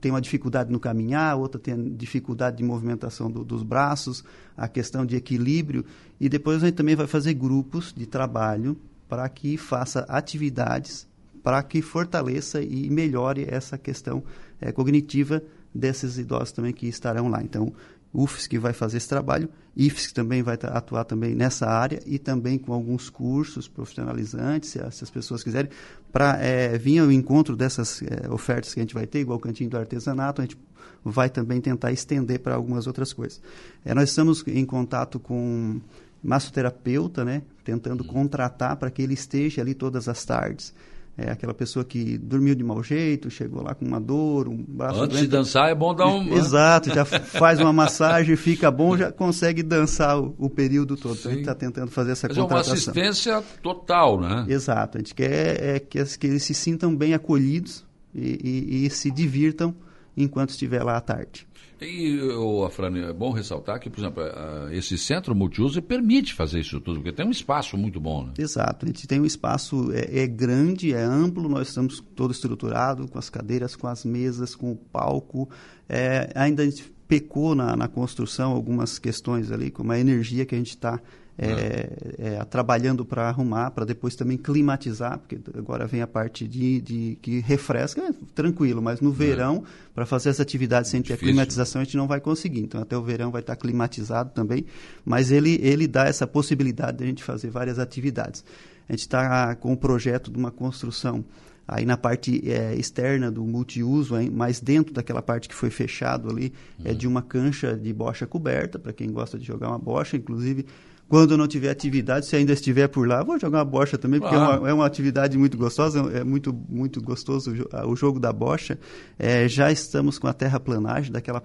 tem 0.00 0.10
uma 0.12 0.20
dificuldade 0.20 0.70
no 0.70 0.78
caminhar, 0.78 1.36
outra 1.36 1.60
tem 1.60 1.94
dificuldade 1.94 2.58
de 2.58 2.62
movimentação 2.62 3.30
do, 3.30 3.42
dos 3.42 3.62
braços, 3.62 4.22
a 4.56 4.68
questão 4.68 5.06
de 5.06 5.16
equilíbrio. 5.16 5.84
E 6.20 6.28
depois 6.28 6.62
a 6.62 6.66
gente 6.66 6.76
também 6.76 6.94
vai 6.94 7.06
fazer 7.06 7.34
grupos 7.34 7.92
de 7.96 8.06
trabalho 8.06 8.76
para 9.08 9.28
que 9.28 9.56
faça 9.56 10.00
atividades 10.08 11.10
para 11.42 11.62
que 11.62 11.82
fortaleça 11.82 12.62
e 12.62 12.88
melhore 12.88 13.44
essa 13.48 13.76
questão 13.76 14.22
é, 14.60 14.70
cognitiva 14.70 15.42
desses 15.74 16.18
idosos 16.18 16.52
também 16.52 16.72
que 16.72 16.86
estarão 16.86 17.28
lá. 17.28 17.42
Então, 17.42 17.72
UFSC 18.14 18.58
vai 18.58 18.72
fazer 18.72 18.98
esse 18.98 19.08
trabalho, 19.08 19.48
IFSC 19.74 20.12
também 20.12 20.42
vai 20.42 20.58
atuar 20.60 21.04
também 21.04 21.34
nessa 21.34 21.66
área 21.66 22.00
e 22.04 22.18
também 22.18 22.58
com 22.58 22.72
alguns 22.72 23.08
cursos 23.08 23.66
profissionalizantes, 23.66 24.70
se, 24.70 24.80
as 24.80 25.10
pessoas 25.10 25.42
quiserem, 25.42 25.70
para 26.12 26.36
é, 26.36 26.76
vir 26.76 26.98
ao 26.98 27.10
encontro 27.10 27.56
dessas 27.56 28.02
é, 28.02 28.30
ofertas 28.30 28.74
que 28.74 28.80
a 28.80 28.82
gente 28.82 28.92
vai 28.92 29.06
ter, 29.06 29.20
igual 29.20 29.38
o 29.38 29.40
Cantinho 29.40 29.70
do 29.70 29.78
Artesanato, 29.78 30.42
a 30.42 30.44
gente 30.44 30.58
vai 31.02 31.30
também 31.30 31.60
tentar 31.60 31.90
estender 31.90 32.40
para 32.40 32.54
algumas 32.54 32.86
outras 32.86 33.14
coisas. 33.14 33.40
É, 33.82 33.94
nós 33.94 34.10
estamos 34.10 34.44
em 34.46 34.64
contato 34.66 35.18
com 35.18 35.80
massoterapeuta, 36.22 37.24
né, 37.24 37.42
tentando 37.64 38.04
contratar 38.04 38.76
para 38.76 38.90
que 38.90 39.02
ele 39.02 39.14
esteja 39.14 39.62
ali 39.62 39.74
todas 39.74 40.06
as 40.06 40.22
tardes. 40.24 40.72
É 41.16 41.30
aquela 41.30 41.52
pessoa 41.52 41.84
que 41.84 42.16
dormiu 42.16 42.54
de 42.54 42.64
mau 42.64 42.82
jeito, 42.82 43.30
chegou 43.30 43.62
lá 43.62 43.74
com 43.74 43.84
uma 43.84 44.00
dor, 44.00 44.48
um 44.48 44.56
braço 44.56 45.00
Antes 45.00 45.16
doente. 45.16 45.22
de 45.24 45.28
dançar 45.28 45.68
é 45.68 45.74
bom 45.74 45.94
dar 45.94 46.08
um... 46.08 46.32
Exato, 46.34 46.88
já 46.88 47.04
faz 47.04 47.60
uma 47.60 47.72
massagem, 47.72 48.34
fica 48.34 48.70
bom, 48.70 48.96
já 48.96 49.12
consegue 49.12 49.62
dançar 49.62 50.18
o, 50.18 50.34
o 50.38 50.48
período 50.48 50.96
todo. 50.96 51.14
Então, 51.18 51.30
a 51.30 51.34
gente 51.34 51.42
está 51.42 51.54
tentando 51.54 51.90
fazer 51.90 52.12
essa 52.12 52.28
Mas 52.28 52.38
contratação. 52.38 52.72
é 52.72 52.76
uma 52.76 52.78
assistência 52.78 53.44
total, 53.62 54.18
né? 54.18 54.46
Exato, 54.48 54.96
a 54.96 55.00
gente 55.00 55.14
quer 55.14 55.62
é, 55.62 55.78
que, 55.78 56.02
que 56.16 56.26
eles 56.26 56.42
se 56.44 56.54
sintam 56.54 56.96
bem 56.96 57.12
acolhidos 57.12 57.84
e, 58.14 58.80
e, 58.82 58.86
e 58.86 58.90
se 58.90 59.10
divirtam 59.10 59.74
enquanto 60.16 60.50
estiver 60.50 60.82
lá 60.82 60.96
à 60.96 61.00
tarde. 61.00 61.46
E, 61.82 62.20
oh, 62.36 62.64
Afrani, 62.64 63.00
é 63.00 63.12
bom 63.12 63.32
ressaltar 63.32 63.80
que, 63.80 63.90
por 63.90 64.00
exemplo, 64.00 64.22
esse 64.70 64.96
centro 64.96 65.34
multiuso 65.34 65.82
permite 65.82 66.34
fazer 66.34 66.60
isso 66.60 66.80
tudo, 66.80 67.00
porque 67.00 67.12
tem 67.12 67.26
um 67.26 67.30
espaço 67.30 67.76
muito 67.76 68.00
bom. 68.00 68.26
Né? 68.26 68.32
Exato, 68.38 68.84
a 68.84 68.88
gente 68.88 69.06
tem 69.06 69.20
um 69.20 69.24
espaço, 69.24 69.90
é, 69.92 70.22
é, 70.22 70.26
grande, 70.26 70.92
é 70.92 71.02
amplo, 71.02 71.48
nós 71.48 71.68
estamos 71.68 72.02
todo 72.14 72.30
estruturado, 72.30 73.08
com 73.08 73.18
as 73.18 73.28
cadeiras, 73.28 73.74
com 73.74 73.86
as 73.86 74.04
mesas, 74.04 74.54
com 74.54 74.72
o 74.72 74.76
palco. 74.76 75.48
É, 75.88 76.30
ainda 76.34 76.62
a 76.62 76.66
gente 76.66 76.92
pecou 77.08 77.54
na, 77.54 77.76
na 77.76 77.88
construção 77.88 78.52
algumas 78.52 78.98
questões 78.98 79.50
ali, 79.50 79.70
como 79.70 79.92
a 79.92 79.98
energia 79.98 80.46
que 80.46 80.54
a 80.54 80.58
gente 80.58 80.70
está 80.70 81.00
é, 81.38 81.88
é, 82.18 82.44
trabalhando 82.44 83.04
para 83.04 83.28
arrumar, 83.28 83.70
para 83.70 83.84
depois 83.84 84.14
também 84.14 84.36
climatizar, 84.36 85.18
porque 85.18 85.38
agora 85.56 85.86
vem 85.86 86.02
a 86.02 86.06
parte 86.06 86.46
de, 86.46 86.80
de 86.80 87.18
que 87.22 87.40
refresca, 87.40 88.02
é, 88.02 88.12
tranquilo, 88.34 88.82
mas 88.82 89.00
no 89.00 89.10
é. 89.10 89.14
verão, 89.14 89.64
para 89.94 90.04
fazer 90.04 90.28
essa 90.28 90.42
atividade 90.42 90.88
sem 90.88 91.02
ter 91.02 91.14
a 91.14 91.16
climatização, 91.16 91.80
a 91.80 91.84
gente 91.84 91.96
não 91.96 92.06
vai 92.06 92.20
conseguir. 92.20 92.60
Então, 92.60 92.80
até 92.82 92.96
o 92.96 93.02
verão 93.02 93.30
vai 93.30 93.40
estar 93.40 93.56
climatizado 93.56 94.30
também, 94.34 94.66
mas 95.04 95.30
ele, 95.30 95.58
ele 95.62 95.86
dá 95.86 96.04
essa 96.04 96.26
possibilidade 96.26 96.98
de 96.98 97.04
a 97.04 97.06
gente 97.06 97.24
fazer 97.24 97.50
várias 97.50 97.78
atividades. 97.78 98.44
A 98.88 98.92
gente 98.92 99.00
está 99.00 99.54
com 99.54 99.72
o 99.72 99.76
projeto 99.76 100.30
de 100.30 100.38
uma 100.38 100.50
construção 100.50 101.24
aí 101.66 101.86
na 101.86 101.96
parte 101.96 102.42
é, 102.50 102.74
externa 102.74 103.30
do 103.30 103.44
multiuso, 103.44 104.18
hein, 104.18 104.30
mas 104.30 104.60
dentro 104.60 104.92
daquela 104.92 105.22
parte 105.22 105.48
que 105.48 105.54
foi 105.54 105.70
fechado 105.70 106.28
ali, 106.28 106.52
é 106.78 106.88
uhum. 106.88 106.90
é 106.90 106.94
de 106.94 107.06
uma 107.06 107.22
cancha 107.22 107.74
de 107.74 107.92
bocha 107.92 108.26
coberta, 108.26 108.78
para 108.78 108.92
quem 108.92 109.10
gosta 109.10 109.38
de 109.38 109.46
jogar 109.46 109.68
uma 109.68 109.78
bocha, 109.78 110.16
inclusive 110.16 110.66
quando 111.12 111.36
não 111.36 111.46
tiver 111.46 111.68
atividade, 111.68 112.24
se 112.24 112.34
ainda 112.34 112.54
estiver 112.54 112.88
por 112.88 113.06
lá, 113.06 113.22
vou 113.22 113.38
jogar 113.38 113.58
uma 113.58 113.64
bocha 113.66 113.98
também, 113.98 114.18
porque 114.18 114.34
claro. 114.34 114.54
é, 114.54 114.58
uma, 114.58 114.70
é, 114.70 114.72
uma, 114.72 114.86
atividade 114.86 115.36
muito 115.36 115.58
gostosa, 115.58 116.00
é 116.10 116.24
muito, 116.24 116.58
muito 116.70 117.02
gostoso 117.02 117.52
o 117.86 117.94
jogo 117.94 118.18
da 118.18 118.32
bocha. 118.32 118.78
É, 119.18 119.46
já 119.46 119.70
estamos 119.70 120.18
com 120.18 120.26
a 120.26 120.32
terraplanagem 120.32 121.12
daquela 121.12 121.42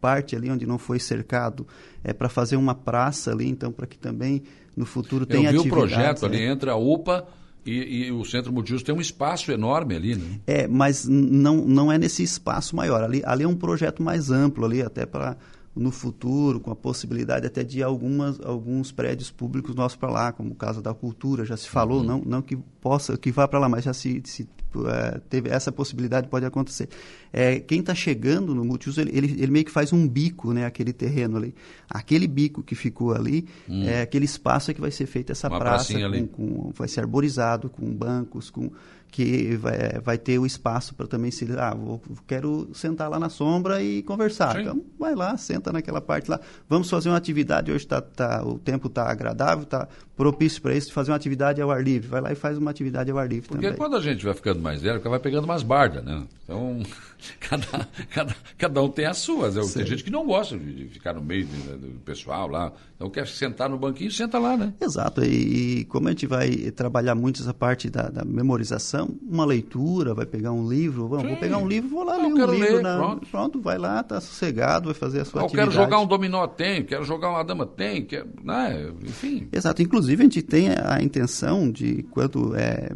parte 0.00 0.34
ali 0.34 0.50
onde 0.50 0.64
não 0.64 0.78
foi 0.78 0.98
cercado, 0.98 1.66
é 2.02 2.14
para 2.14 2.30
fazer 2.30 2.56
uma 2.56 2.74
praça 2.74 3.30
ali, 3.30 3.46
então 3.46 3.70
para 3.70 3.86
que 3.86 3.98
também 3.98 4.42
no 4.74 4.86
futuro 4.86 5.26
tenha 5.26 5.50
atividade. 5.50 5.56
Eu 5.58 5.62
vi 5.64 5.68
o 5.68 5.86
projeto 5.86 6.24
ali 6.24 6.38
né? 6.38 6.52
entre 6.52 6.70
a 6.70 6.76
UPA 6.76 7.28
e, 7.66 8.06
e, 8.06 8.12
o 8.12 8.24
Centro 8.24 8.50
Multiuso 8.50 8.82
tem 8.82 8.94
um 8.94 9.02
espaço 9.02 9.52
enorme 9.52 9.96
ali, 9.96 10.16
né? 10.16 10.40
É, 10.46 10.66
mas 10.66 11.06
não, 11.06 11.56
não 11.56 11.92
é 11.92 11.98
nesse 11.98 12.22
espaço 12.22 12.74
maior. 12.74 13.04
Ali, 13.04 13.20
ali 13.26 13.44
é 13.44 13.46
um 13.48 13.54
projeto 13.54 14.02
mais 14.02 14.30
amplo 14.30 14.64
ali, 14.64 14.80
até 14.80 15.04
para 15.04 15.36
no 15.74 15.90
futuro, 15.90 16.58
com 16.58 16.70
a 16.70 16.76
possibilidade 16.76 17.46
até 17.46 17.62
de 17.62 17.82
algumas, 17.82 18.40
alguns 18.40 18.90
prédios 18.90 19.30
públicos 19.30 19.74
nossos 19.74 19.96
para 19.96 20.10
lá, 20.10 20.32
como 20.32 20.50
o 20.50 20.54
caso 20.54 20.82
da 20.82 20.92
cultura, 20.92 21.44
já 21.44 21.56
se 21.56 21.68
falou, 21.68 22.00
uhum. 22.00 22.06
não, 22.06 22.22
não 22.26 22.42
que 22.42 22.56
possa, 22.80 23.16
que 23.16 23.30
vá 23.30 23.46
para 23.46 23.58
lá, 23.58 23.68
mas 23.68 23.84
já 23.84 23.92
se, 23.92 24.20
se 24.24 24.48
é, 24.86 25.20
teve 25.28 25.48
essa 25.48 25.70
possibilidade, 25.70 26.28
pode 26.28 26.44
acontecer. 26.44 26.88
É, 27.32 27.60
quem 27.60 27.80
está 27.80 27.94
chegando 27.94 28.54
no 28.54 28.64
multiuso, 28.64 29.00
ele, 29.00 29.16
ele, 29.16 29.42
ele, 29.42 29.52
meio 29.52 29.64
que 29.64 29.70
faz 29.70 29.92
um 29.92 30.08
bico, 30.08 30.52
né, 30.52 30.66
aquele 30.66 30.92
terreno 30.92 31.36
ali. 31.36 31.54
Aquele 31.88 32.26
bico 32.26 32.62
que 32.62 32.74
ficou 32.74 33.14
ali, 33.14 33.46
hum. 33.68 33.84
é 33.84 34.02
aquele 34.02 34.24
espaço 34.24 34.70
é 34.70 34.74
que 34.74 34.80
vai 34.80 34.90
ser 34.90 35.06
feita 35.06 35.32
essa 35.32 35.48
Uma 35.48 35.58
praça, 35.58 35.94
com, 35.94 36.26
com, 36.26 36.72
vai 36.74 36.88
ser 36.88 37.00
arborizado, 37.00 37.68
com 37.70 37.86
bancos, 37.94 38.50
com 38.50 38.70
que 39.10 39.56
vai, 39.56 40.00
vai 40.02 40.18
ter 40.18 40.38
o 40.38 40.46
espaço 40.46 40.94
para 40.94 41.06
também 41.06 41.30
se 41.30 41.46
ah 41.58 41.74
vou, 41.74 42.00
quero 42.26 42.70
sentar 42.72 43.10
lá 43.10 43.18
na 43.18 43.28
sombra 43.28 43.82
e 43.82 44.02
conversar. 44.02 44.54
Sim. 44.54 44.60
então 44.60 44.84
vai 44.98 45.14
lá 45.14 45.36
senta 45.36 45.72
naquela 45.72 46.00
parte 46.00 46.30
lá. 46.30 46.40
Vamos 46.68 46.88
fazer 46.88 47.08
uma 47.08 47.16
atividade 47.16 47.72
hoje 47.72 47.86
tá, 47.86 48.00
tá 48.00 48.42
o 48.44 48.58
tempo 48.58 48.86
está 48.86 49.10
agradável 49.10 49.64
está 49.64 49.88
propício 50.16 50.60
para 50.60 50.74
isso 50.74 50.92
fazer 50.92 51.10
uma 51.10 51.16
atividade 51.16 51.60
ao 51.60 51.70
ar 51.70 51.82
livre. 51.82 52.08
Vai 52.08 52.20
lá 52.20 52.32
e 52.32 52.34
faz 52.34 52.56
uma 52.58 52.70
atividade 52.70 53.10
ao 53.10 53.18
ar 53.18 53.28
livre 53.28 53.48
porque 53.48 53.66
também. 53.66 53.78
quando 53.78 53.96
a 53.96 54.00
gente 54.00 54.24
vai 54.24 54.34
ficando 54.34 54.60
mais 54.60 54.82
velho 54.82 55.00
vai 55.00 55.18
pegando 55.18 55.46
mais 55.46 55.62
barda 55.62 56.02
né? 56.02 56.24
Então 56.44 56.80
cada, 57.40 57.88
cada, 58.10 58.36
cada 58.56 58.82
um 58.82 58.88
tem 58.88 59.06
as 59.06 59.18
suas. 59.18 59.56
Né? 59.56 59.62
tem 59.74 59.86
gente 59.86 60.04
que 60.04 60.10
não 60.10 60.26
gosta 60.26 60.56
de 60.56 60.88
ficar 60.88 61.14
no 61.14 61.22
meio 61.22 61.46
do, 61.46 61.78
do 61.78 62.00
pessoal 62.00 62.46
lá. 62.48 62.72
Então 62.94 63.10
quer 63.10 63.26
sentar 63.26 63.68
no 63.68 63.78
banquinho 63.78 64.10
senta 64.10 64.38
lá 64.38 64.56
né? 64.56 64.72
Exato. 64.80 65.24
E, 65.24 65.80
e 65.80 65.84
como 65.86 66.06
a 66.06 66.10
gente 66.10 66.26
vai 66.26 66.50
trabalhar 66.70 67.14
muito 67.14 67.40
essa 67.40 67.54
parte 67.54 67.90
da, 67.90 68.08
da 68.08 68.24
memorização 68.24 68.99
uma 69.04 69.44
leitura, 69.44 70.14
vai 70.14 70.26
pegar 70.26 70.52
um 70.52 70.68
livro, 70.68 71.08
vou 71.08 71.36
pegar 71.36 71.58
um 71.58 71.66
livro, 71.66 71.88
vou 71.88 72.04
lá 72.04 72.16
ler 72.16 72.26
um 72.26 72.34
livro. 72.34 72.50
Ler, 72.50 72.82
na, 72.82 72.96
pronto. 72.96 73.26
pronto. 73.26 73.60
vai 73.60 73.78
lá, 73.78 74.02
tá 74.02 74.20
sossegado, 74.20 74.86
vai 74.86 74.94
fazer 74.94 75.20
a 75.20 75.24
sua 75.24 75.42
eu 75.42 75.46
atividade. 75.46 75.70
quero 75.70 75.84
jogar 75.84 75.98
um 76.00 76.06
dominó, 76.06 76.46
tem, 76.46 76.84
quero 76.84 77.04
jogar 77.04 77.30
uma 77.30 77.42
dama, 77.42 77.66
tem, 77.66 78.04
quer, 78.04 78.26
né? 78.42 78.92
enfim. 79.02 79.48
Exato, 79.52 79.82
inclusive 79.82 80.22
a 80.22 80.24
gente 80.24 80.42
tem 80.42 80.68
a 80.70 81.02
intenção 81.02 81.70
de, 81.70 82.02
quando 82.10 82.54
é, 82.56 82.90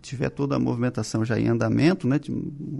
tiver 0.00 0.30
toda 0.30 0.56
a 0.56 0.58
movimentação 0.58 1.24
já 1.24 1.38
em 1.38 1.48
andamento, 1.48 2.06
né, 2.08 2.20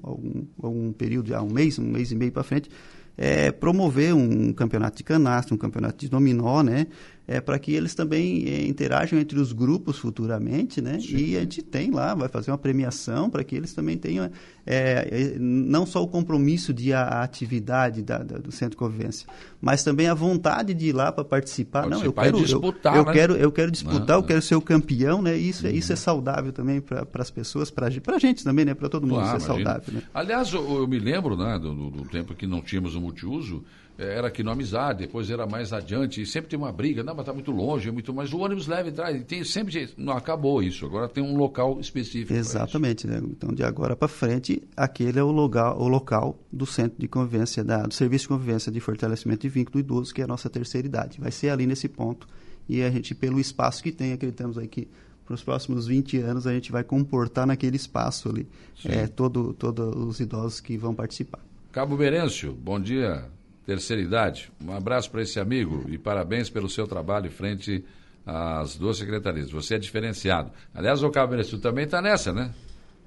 algum, 0.03 0.45
algum 0.63 0.93
período, 0.93 1.35
há 1.35 1.43
um 1.43 1.51
mês, 1.51 1.79
um 1.79 1.85
mês 1.85 2.11
e 2.13 2.15
meio 2.15 2.33
para 2.33 2.43
frente, 2.43 2.71
é, 3.17 3.51
promover 3.51 4.15
um 4.15 4.53
campeonato 4.53 4.99
de 4.99 5.05
canastra, 5.05 5.53
um 5.53 5.59
campeonato 5.59 5.99
de 5.99 6.09
dominó, 6.09 6.63
né? 6.63 6.87
É, 7.31 7.43
para 7.43 7.59
que 7.59 7.73
eles 7.73 7.95
também 7.95 8.49
é, 8.49 8.67
interajam 8.67 9.19
entre 9.19 9.39
os 9.39 9.53
grupos 9.53 9.99
futuramente, 9.99 10.81
né? 10.81 10.99
Sim. 10.99 11.17
E 11.17 11.37
a 11.37 11.41
gente 11.41 11.61
tem 11.61 11.91
lá, 11.91 12.15
vai 12.15 12.27
fazer 12.27 12.51
uma 12.51 12.57
premiação 12.57 13.29
para 13.29 13.45
que 13.45 13.55
eles 13.55 13.75
também 13.75 13.99
tenham 13.99 14.25
é, 14.25 15.09
é 15.11 15.39
não 15.39 15.85
só 15.85 16.03
o 16.03 16.09
compromisso 16.09 16.73
de 16.73 16.93
a, 16.93 17.03
a 17.03 17.23
atividade 17.23 18.03
da, 18.03 18.19
da, 18.19 18.39
do 18.39 18.51
Centro 18.51 18.71
de 18.71 18.77
Convivência, 18.79 19.29
mas 19.61 19.85
também 19.85 20.09
a 20.09 20.15
vontade 20.15 20.73
de 20.73 20.87
ir 20.87 20.93
lá 20.93 21.13
para 21.13 21.23
participar. 21.25 21.83
participar. 21.83 21.89
Não, 21.89 22.05
eu 22.05 22.13
quero 22.13 22.39
disputar, 22.39 22.95
eu, 22.95 23.01
eu 23.01 23.07
né? 23.07 23.13
quero, 23.13 23.37
eu 23.37 23.53
quero 23.53 23.71
disputar, 23.71 24.17
eu 24.17 24.23
quero 24.23 24.43
ser 24.43 24.55
o 24.55 24.61
campeão, 24.61 25.23
né? 25.23 25.37
Isso, 25.37 25.67
uhum. 25.67 25.73
isso 25.73 25.93
é 25.93 25.97
saudável 25.97 26.53
também 26.53 26.81
para 26.81 27.07
as 27.15 27.31
pessoas, 27.31 27.71
para 27.71 27.87
a 27.87 28.19
gente 28.19 28.45
também, 28.45 28.65
né? 28.65 28.75
Para 28.75 28.89
todo 28.89 29.07
mundo 29.07 29.21
claro, 29.21 29.39
isso 29.39 29.45
é 29.45 29.55
saudável. 29.55 29.95
Né? 29.95 30.03
Aliás, 30.13 30.53
eu, 30.53 30.81
eu, 30.81 30.89
me 30.89 30.99
lembro, 30.99 31.37
né, 31.37 31.59
do, 31.59 31.91
do 31.91 32.05
tempo 32.05 32.35
que 32.35 32.47
não 32.47 32.61
tínhamos 32.61 32.95
um 32.95 33.01
multiuso 33.01 33.65
era 33.99 34.29
aqui 34.29 34.45
no 34.45 34.53
Amizade, 34.53 35.01
depois 35.01 35.29
era 35.29 35.45
mais 35.45 35.73
adiante, 35.73 36.23
e 36.23 36.27
sempre 36.27 36.49
tem 36.51 36.59
uma 36.59 36.71
briga, 36.71 37.03
não, 37.03 37.15
mas 37.15 37.23
está 37.23 37.33
muito 37.33 37.51
longe, 37.51 37.89
é 37.89 37.93
muito, 37.93 38.15
mas 38.15 38.33
o 38.33 38.39
ônibus 38.39 38.69
leva 38.69 38.89
e 38.89 38.93
traz, 38.93 39.25
tem 39.25 39.43
sempre, 39.43 39.91
não 39.97 40.17
acabou 40.17 40.63
isso, 40.63 40.87
agora 40.87 41.09
tem 41.09 41.23
um 41.23 41.37
local 41.37 41.81
específico. 41.81 42.33
Exatamente, 42.33 43.09
né? 43.09 43.21
então 43.25 43.53
de 43.53 43.65
agora 43.65 43.97
para 43.97 44.07
frente, 44.07 44.63
aquele 44.77 45.19
é 45.19 45.23
o 45.23 45.33
local, 45.33 45.81
o 45.81 45.89
local 45.89 46.39
do 46.53 46.65
Centro 46.65 46.97
de 46.97 47.09
Convivência, 47.09 47.65
da, 47.65 47.83
do 47.83 47.93
Serviço 47.93 48.25
de 48.25 48.29
Convivência 48.29 48.71
de 48.71 48.79
Fortalecimento 48.79 49.45
e 49.47 49.49
Vínculo 49.49 49.83
do 49.83 49.85
Idoso, 49.85 50.15
que 50.15 50.21
é 50.21 50.25
a 50.25 50.29
nossa 50.29 50.49
terceira 50.49 50.87
idade, 50.87 51.21
vai 51.21 51.33
ser 51.33 51.51
ali 51.51 51.67
nesse 51.67 51.89
ponto, 51.89 52.29
e 52.69 52.83
a 52.83 52.91
gente, 52.91 53.17
pelo 53.17 53.41
espaço 53.41 53.83
que 53.83 53.91
tem, 53.91 54.13
acreditamos 54.13 54.59
aí 54.59 54.69
que 54.69 54.87
para 55.27 55.35
os 55.35 55.43
próximos 55.43 55.89
20 55.89 56.19
anos 56.19 56.47
a 56.47 56.53
gente 56.53 56.71
vai 56.71 56.85
comportar 56.85 57.47
naquele 57.47 57.77
espaço 57.77 58.29
ali, 58.29 58.47
é, 58.85 59.09
todo, 59.09 59.53
todos 59.55 59.95
os 59.97 60.21
idosos 60.21 60.61
que 60.61 60.77
vão 60.79 60.95
participar. 60.95 61.41
Cabo 61.73 61.97
Berêncio, 61.97 62.53
bom 62.55 62.81
dia 62.81 63.29
terceira 63.69 64.01
idade. 64.01 64.51
Um 64.65 64.73
abraço 64.73 65.11
para 65.11 65.21
esse 65.21 65.39
amigo 65.39 65.85
e 65.91 65.99
parabéns 65.99 66.49
pelo 66.49 66.71
seu 66.71 66.87
trabalho 66.87 67.31
frente 67.31 67.85
às 68.25 68.77
duas 68.77 68.97
secretarias. 68.97 69.51
Você 69.51 69.75
é 69.75 69.79
diferenciado. 69.79 70.51
Aliás, 70.75 71.03
o 71.03 71.11
Caberense 71.11 71.59
também 71.59 71.85
está 71.85 72.01
nessa, 72.01 72.33
né? 72.33 72.51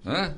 Hã? 0.05 0.35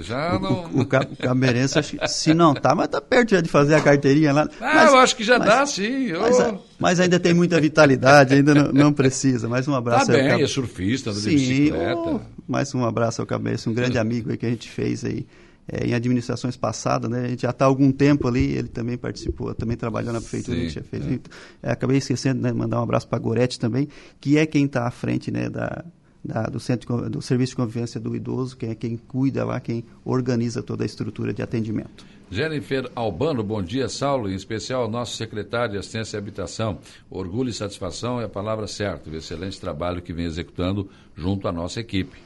Já 0.00 0.36
não... 0.40 0.64
O, 0.64 0.78
o, 0.78 0.80
o 0.80 0.86
Caberense, 1.16 1.78
se 2.08 2.34
não 2.34 2.54
tá, 2.54 2.74
mas 2.74 2.88
tá 2.88 3.00
perto 3.00 3.30
já 3.30 3.40
de 3.40 3.48
fazer 3.48 3.76
a 3.76 3.80
carteirinha 3.80 4.32
lá. 4.32 4.48
Ah, 4.60 4.74
mas, 4.74 4.92
eu 4.92 4.98
acho 4.98 5.14
que 5.14 5.22
já 5.22 5.38
mas, 5.38 5.48
dá, 5.48 5.64
sim. 5.64 6.06
Eu... 6.06 6.22
Mas, 6.22 6.54
mas, 6.80 7.00
ainda 7.00 7.20
tem 7.20 7.32
muita 7.32 7.60
vitalidade, 7.60 8.34
ainda 8.34 8.52
não, 8.52 8.72
não 8.72 8.92
precisa. 8.92 9.48
Mais 9.48 9.68
um 9.68 9.76
abraço. 9.76 10.06
Tá 10.06 10.12
bem, 10.14 10.26
Cab... 10.26 10.42
é 10.42 10.46
surfista, 10.48 11.10
anda 11.10 11.20
de 11.20 11.28
bicicleta. 11.28 12.00
Oh, 12.00 12.20
mais 12.48 12.74
um 12.74 12.84
abraço 12.84 13.20
ao 13.20 13.26
Caberense, 13.28 13.68
um 13.68 13.74
grande 13.74 13.96
amigo 13.96 14.32
aí 14.32 14.36
que 14.36 14.46
a 14.46 14.50
gente 14.50 14.68
fez 14.68 15.04
aí 15.04 15.24
é, 15.68 15.86
em 15.86 15.94
administrações 15.94 16.56
passadas, 16.56 17.10
né? 17.10 17.24
A 17.24 17.28
gente 17.28 17.42
já 17.42 17.50
está 17.50 17.64
há 17.64 17.68
algum 17.68 17.92
tempo 17.92 18.26
ali, 18.26 18.52
ele 18.52 18.68
também 18.68 18.96
participou, 18.96 19.54
também 19.54 19.76
trabalhou 19.76 20.12
na 20.12 20.20
prefeitura, 20.20 20.56
Sim, 20.56 20.62
a 20.62 20.64
gente 20.66 20.74
já 20.74 20.82
fez. 20.82 21.06
É. 21.06 21.18
É, 21.62 21.72
acabei 21.72 21.98
esquecendo, 21.98 22.40
né? 22.40 22.52
Mandar 22.52 22.80
um 22.80 22.82
abraço 22.82 23.06
para 23.06 23.18
a 23.18 23.20
Gorete 23.20 23.58
também, 23.58 23.88
que 24.20 24.36
é 24.38 24.46
quem 24.46 24.64
está 24.64 24.86
à 24.86 24.90
frente, 24.90 25.30
né? 25.30 25.48
Da, 25.48 25.84
da, 26.24 26.42
do 26.44 26.60
centro 26.60 27.10
do 27.10 27.20
serviço 27.20 27.50
de 27.50 27.56
convivência 27.56 28.00
do 28.00 28.14
idoso, 28.14 28.56
quem 28.56 28.70
é 28.70 28.74
quem 28.74 28.96
cuida 28.96 29.44
lá, 29.44 29.60
quem 29.60 29.84
organiza 30.04 30.62
toda 30.62 30.84
a 30.84 30.86
estrutura 30.86 31.32
de 31.32 31.42
atendimento. 31.42 32.04
Jennifer 32.30 32.90
Albano, 32.94 33.42
bom 33.42 33.62
dia, 33.62 33.88
Saulo, 33.88 34.30
em 34.30 34.34
especial 34.34 34.82
ao 34.82 34.90
nosso 34.90 35.16
secretário 35.16 35.72
de 35.72 35.78
Assistência 35.78 36.16
e 36.16 36.18
Habitação. 36.18 36.78
Orgulho 37.10 37.50
e 37.50 37.52
satisfação 37.52 38.20
é 38.20 38.24
a 38.24 38.28
palavra 38.28 38.66
certa, 38.66 39.10
o 39.10 39.14
excelente 39.14 39.60
trabalho 39.60 40.00
que 40.00 40.14
vem 40.14 40.24
executando 40.24 40.88
junto 41.14 41.46
à 41.46 41.52
nossa 41.52 41.78
equipe. 41.80 42.16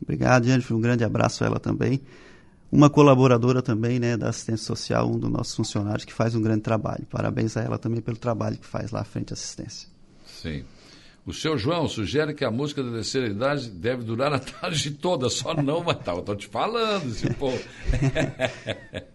Obrigado, 0.00 0.46
Jennifer, 0.46 0.76
um 0.76 0.80
grande 0.80 1.02
abraço 1.02 1.42
a 1.42 1.48
ela 1.48 1.58
também 1.58 2.00
uma 2.70 2.88
colaboradora 2.88 3.60
também 3.60 3.98
né, 3.98 4.16
da 4.16 4.28
assistência 4.28 4.64
social, 4.64 5.10
um 5.10 5.18
dos 5.18 5.30
nossos 5.30 5.54
funcionários, 5.54 6.04
que 6.04 6.12
faz 6.12 6.34
um 6.34 6.42
grande 6.42 6.62
trabalho. 6.62 7.06
Parabéns 7.10 7.56
a 7.56 7.62
ela 7.62 7.78
também 7.78 8.00
pelo 8.00 8.16
trabalho 8.16 8.56
que 8.56 8.66
faz 8.66 8.90
lá 8.90 9.00
à 9.00 9.04
frente 9.04 9.32
à 9.32 9.34
assistência. 9.34 9.88
Sim. 10.24 10.64
O 11.26 11.34
seu 11.34 11.58
João 11.58 11.86
sugere 11.86 12.32
que 12.32 12.44
a 12.44 12.50
música 12.50 12.82
da 12.82 12.90
terceira 12.92 13.28
idade 13.28 13.68
deve 13.70 14.02
durar 14.02 14.32
a 14.32 14.38
tarde 14.38 14.90
toda, 14.92 15.28
só 15.28 15.54
não 15.54 15.82
vai 15.82 15.94
estar. 15.94 16.16
Estou 16.16 16.34
te 16.34 16.46
falando, 16.46 17.10
esse 17.10 17.28
povo. 17.34 17.60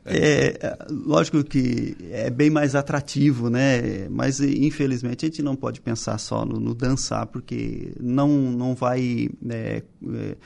é, 0.05 0.77
lógico 0.89 1.43
que 1.43 1.97
é 2.11 2.29
bem 2.29 2.49
mais 2.49 2.75
atrativo, 2.75 3.49
né? 3.49 4.07
Mas 4.09 4.39
infelizmente 4.39 5.25
a 5.25 5.29
gente 5.29 5.41
não 5.41 5.55
pode 5.55 5.81
pensar 5.81 6.17
só 6.19 6.45
no, 6.45 6.59
no 6.59 6.75
dançar, 6.75 7.25
porque 7.25 7.93
não, 7.99 8.29
não 8.29 8.75
vai. 8.75 9.27
É, 9.49 9.83
é, 10.13 10.37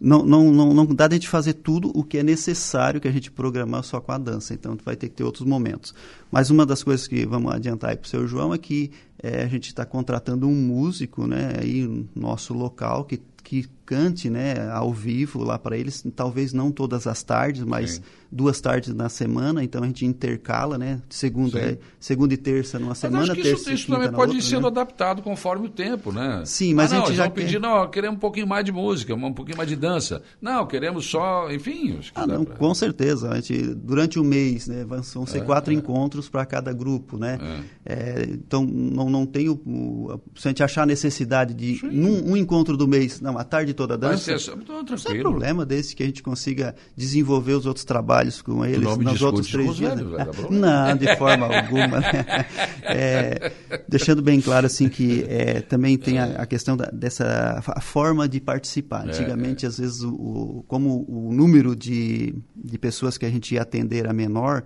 não, 0.00 0.24
não, 0.24 0.50
não, 0.50 0.72
não 0.72 0.86
dá 0.86 1.06
de 1.06 1.14
a 1.14 1.18
gente 1.18 1.28
fazer 1.28 1.52
tudo 1.52 1.92
o 1.94 2.02
que 2.02 2.16
é 2.16 2.22
necessário 2.22 3.00
que 3.00 3.06
a 3.06 3.12
gente 3.12 3.30
programar 3.30 3.84
só 3.84 4.00
com 4.00 4.12
a 4.12 4.18
dança. 4.18 4.54
Então, 4.54 4.76
vai 4.82 4.96
ter 4.96 5.10
que 5.10 5.16
ter 5.16 5.24
outros 5.24 5.46
momentos. 5.46 5.94
Mas 6.30 6.48
uma 6.48 6.64
das 6.64 6.82
coisas 6.82 7.06
que 7.06 7.26
vamos 7.26 7.52
adiantar 7.52 7.94
para 7.96 8.06
o 8.06 8.08
seu 8.08 8.26
João 8.26 8.54
é 8.54 8.58
que 8.58 8.90
é, 9.22 9.42
a 9.42 9.46
gente 9.46 9.66
está 9.66 9.84
contratando 9.84 10.48
um 10.48 10.54
músico 10.54 11.26
né, 11.26 11.52
aí 11.60 11.82
no 11.82 12.08
nosso 12.16 12.54
local 12.54 13.04
que, 13.04 13.20
que 13.44 13.68
cante 13.84 14.30
né, 14.30 14.70
ao 14.70 14.92
vivo 14.94 15.44
lá 15.44 15.58
para 15.58 15.76
eles, 15.76 16.02
talvez 16.16 16.54
não 16.54 16.72
todas 16.72 17.06
as 17.06 17.22
tardes, 17.22 17.62
mas 17.62 17.96
Sim. 17.96 18.02
Duas 18.30 18.60
tardes 18.60 18.94
na 18.94 19.08
semana, 19.08 19.64
então 19.64 19.82
a 19.82 19.86
gente 19.86 20.06
intercala, 20.06 20.78
né? 20.78 21.00
Segunda, 21.08 21.58
é, 21.58 21.78
segunda 21.98 22.32
e 22.32 22.36
terça 22.36 22.78
numa 22.78 22.94
semana, 22.94 23.22
mas 23.22 23.30
acho 23.30 23.36
que 23.36 23.42
terça 23.42 23.62
isso, 23.62 23.72
isso 23.72 23.92
também 23.92 24.10
pode 24.12 24.36
ir 24.36 24.42
sendo 24.42 24.62
né? 24.62 24.68
adaptado 24.68 25.20
conforme 25.20 25.66
o 25.66 25.70
tempo, 25.70 26.12
né? 26.12 26.42
Sim, 26.44 26.74
mas 26.74 26.92
ah, 26.92 26.96
não, 26.96 27.02
a 27.02 27.06
gente 27.06 27.16
já 27.16 27.24
quer... 27.24 27.30
pedir, 27.30 27.60
não, 27.60 27.90
queremos 27.90 28.16
um 28.16 28.20
pouquinho 28.20 28.46
mais 28.46 28.64
de 28.64 28.70
música, 28.70 29.14
um 29.14 29.32
pouquinho 29.32 29.56
mais 29.56 29.68
de 29.68 29.74
dança. 29.74 30.22
Não, 30.40 30.64
queremos 30.66 31.06
só, 31.06 31.50
enfim. 31.50 31.98
ah, 32.14 32.26
não, 32.26 32.44
pra... 32.44 32.54
com 32.54 32.72
certeza. 32.72 33.30
A 33.30 33.36
gente, 33.36 33.74
durante 33.74 34.18
o 34.18 34.24
mês, 34.24 34.68
né, 34.68 34.84
vão 34.84 35.26
ser 35.26 35.38
é, 35.38 35.40
quatro 35.40 35.72
é. 35.72 35.76
encontros 35.76 36.28
para 36.28 36.46
cada 36.46 36.72
grupo, 36.72 37.18
né? 37.18 37.38
É. 37.84 37.92
É, 37.92 38.22
então, 38.30 38.64
não, 38.64 39.10
não 39.10 39.26
tem 39.26 39.48
o, 39.48 39.54
o, 39.54 40.20
Se 40.36 40.46
a 40.46 40.50
gente 40.50 40.62
achar 40.62 40.86
necessidade 40.86 41.52
de, 41.52 41.84
num, 41.84 42.30
um 42.32 42.36
encontro 42.36 42.76
do 42.76 42.86
mês, 42.86 43.20
não, 43.20 43.36
a 43.36 43.42
tarde 43.42 43.74
toda 43.74 43.98
dança. 43.98 44.38
Ser, 44.38 44.56
não 44.56 44.80
é 44.80 45.18
problema 45.18 45.66
desde 45.66 45.96
que 45.96 46.02
a 46.02 46.06
gente 46.06 46.22
consiga 46.22 46.76
desenvolver 46.96 47.54
os 47.54 47.66
outros 47.66 47.84
trabalhos 47.84 48.19
com 48.42 48.64
eles 48.64 48.96
nos 48.96 49.22
outros 49.22 49.48
três 49.48 49.76
dias. 49.76 49.94
Né? 49.96 50.26
não, 50.50 50.96
de 50.96 51.16
forma 51.16 51.46
alguma. 51.46 52.00
Né? 52.00 52.46
É, 52.92 53.52
deixando 53.88 54.20
bem 54.20 54.40
claro 54.40 54.66
assim 54.66 54.88
que 54.88 55.24
é, 55.28 55.60
também 55.60 55.96
tem 55.96 56.18
a, 56.18 56.42
a 56.42 56.46
questão 56.46 56.76
da, 56.76 56.86
dessa 56.86 57.62
a 57.64 57.80
forma 57.80 58.28
de 58.28 58.40
participar. 58.40 59.06
É, 59.06 59.10
Antigamente, 59.10 59.64
é. 59.64 59.68
às 59.68 59.78
vezes, 59.78 60.02
o, 60.02 60.12
o, 60.12 60.64
como 60.66 61.04
o 61.08 61.32
número 61.32 61.76
de, 61.76 62.34
de 62.56 62.78
pessoas 62.78 63.16
que 63.16 63.24
a 63.24 63.30
gente 63.30 63.54
ia 63.54 63.62
atender 63.62 64.00
era 64.00 64.12
menor, 64.12 64.64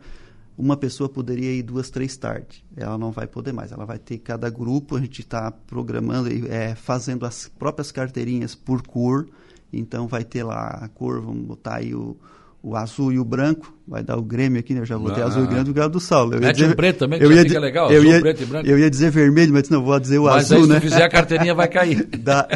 uma 0.56 0.76
pessoa 0.76 1.08
poderia 1.08 1.52
ir 1.52 1.62
duas, 1.62 1.90
três 1.90 2.16
tardes. 2.16 2.62
Ela 2.76 2.96
não 2.96 3.10
vai 3.10 3.26
poder 3.26 3.52
mais. 3.52 3.72
Ela 3.72 3.84
vai 3.84 3.98
ter 3.98 4.18
cada 4.18 4.48
grupo, 4.48 4.96
a 4.96 5.00
gente 5.00 5.20
está 5.20 5.50
programando, 5.50 6.28
é, 6.50 6.74
fazendo 6.74 7.26
as 7.26 7.48
próprias 7.48 7.90
carteirinhas 7.90 8.54
por 8.54 8.86
cor. 8.86 9.28
Então 9.72 10.06
vai 10.06 10.24
ter 10.24 10.44
lá 10.44 10.78
a 10.82 10.88
cor, 10.88 11.20
vamos 11.20 11.44
botar 11.44 11.76
aí 11.76 11.94
o, 11.94 12.16
o 12.64 12.74
azul 12.76 13.12
e 13.12 13.18
o 13.18 13.24
branco, 13.24 13.76
vai 13.86 14.02
dar 14.02 14.16
o 14.16 14.22
Grêmio 14.22 14.58
aqui, 14.58 14.72
né? 14.72 14.80
Eu 14.80 14.86
já 14.86 14.98
botei 14.98 15.22
ah. 15.22 15.26
azul 15.26 15.44
e 15.44 15.46
branco 15.46 15.64
do 15.64 15.74
Galo 15.74 15.90
do 15.90 16.00
Saulo. 16.00 16.32
Eu 16.32 16.40
Mete 16.40 16.56
dizer, 16.56 16.70
um 16.70 16.74
preto 16.74 16.98
também, 17.00 17.18
que 17.18 17.26
eu 17.26 17.30
ia 17.30 17.42
fica 17.42 17.60
legal, 17.60 17.92
eu 17.92 18.00
azul, 18.00 18.10
ia, 18.10 18.20
preto 18.22 18.42
e 18.42 18.46
branco. 18.46 18.66
Eu 18.66 18.78
ia 18.78 18.90
dizer 18.90 19.10
vermelho, 19.10 19.52
mas 19.52 19.68
não, 19.68 19.84
vou 19.84 20.00
dizer 20.00 20.18
o 20.18 20.24
mas 20.24 20.50
azul, 20.50 20.62
aí, 20.62 20.68
né? 20.70 20.74
se 20.76 20.80
fizer 20.80 21.02
a 21.02 21.08
carteirinha 21.10 21.54
vai 21.54 21.68
cair. 21.68 22.08
Da, 22.24 22.48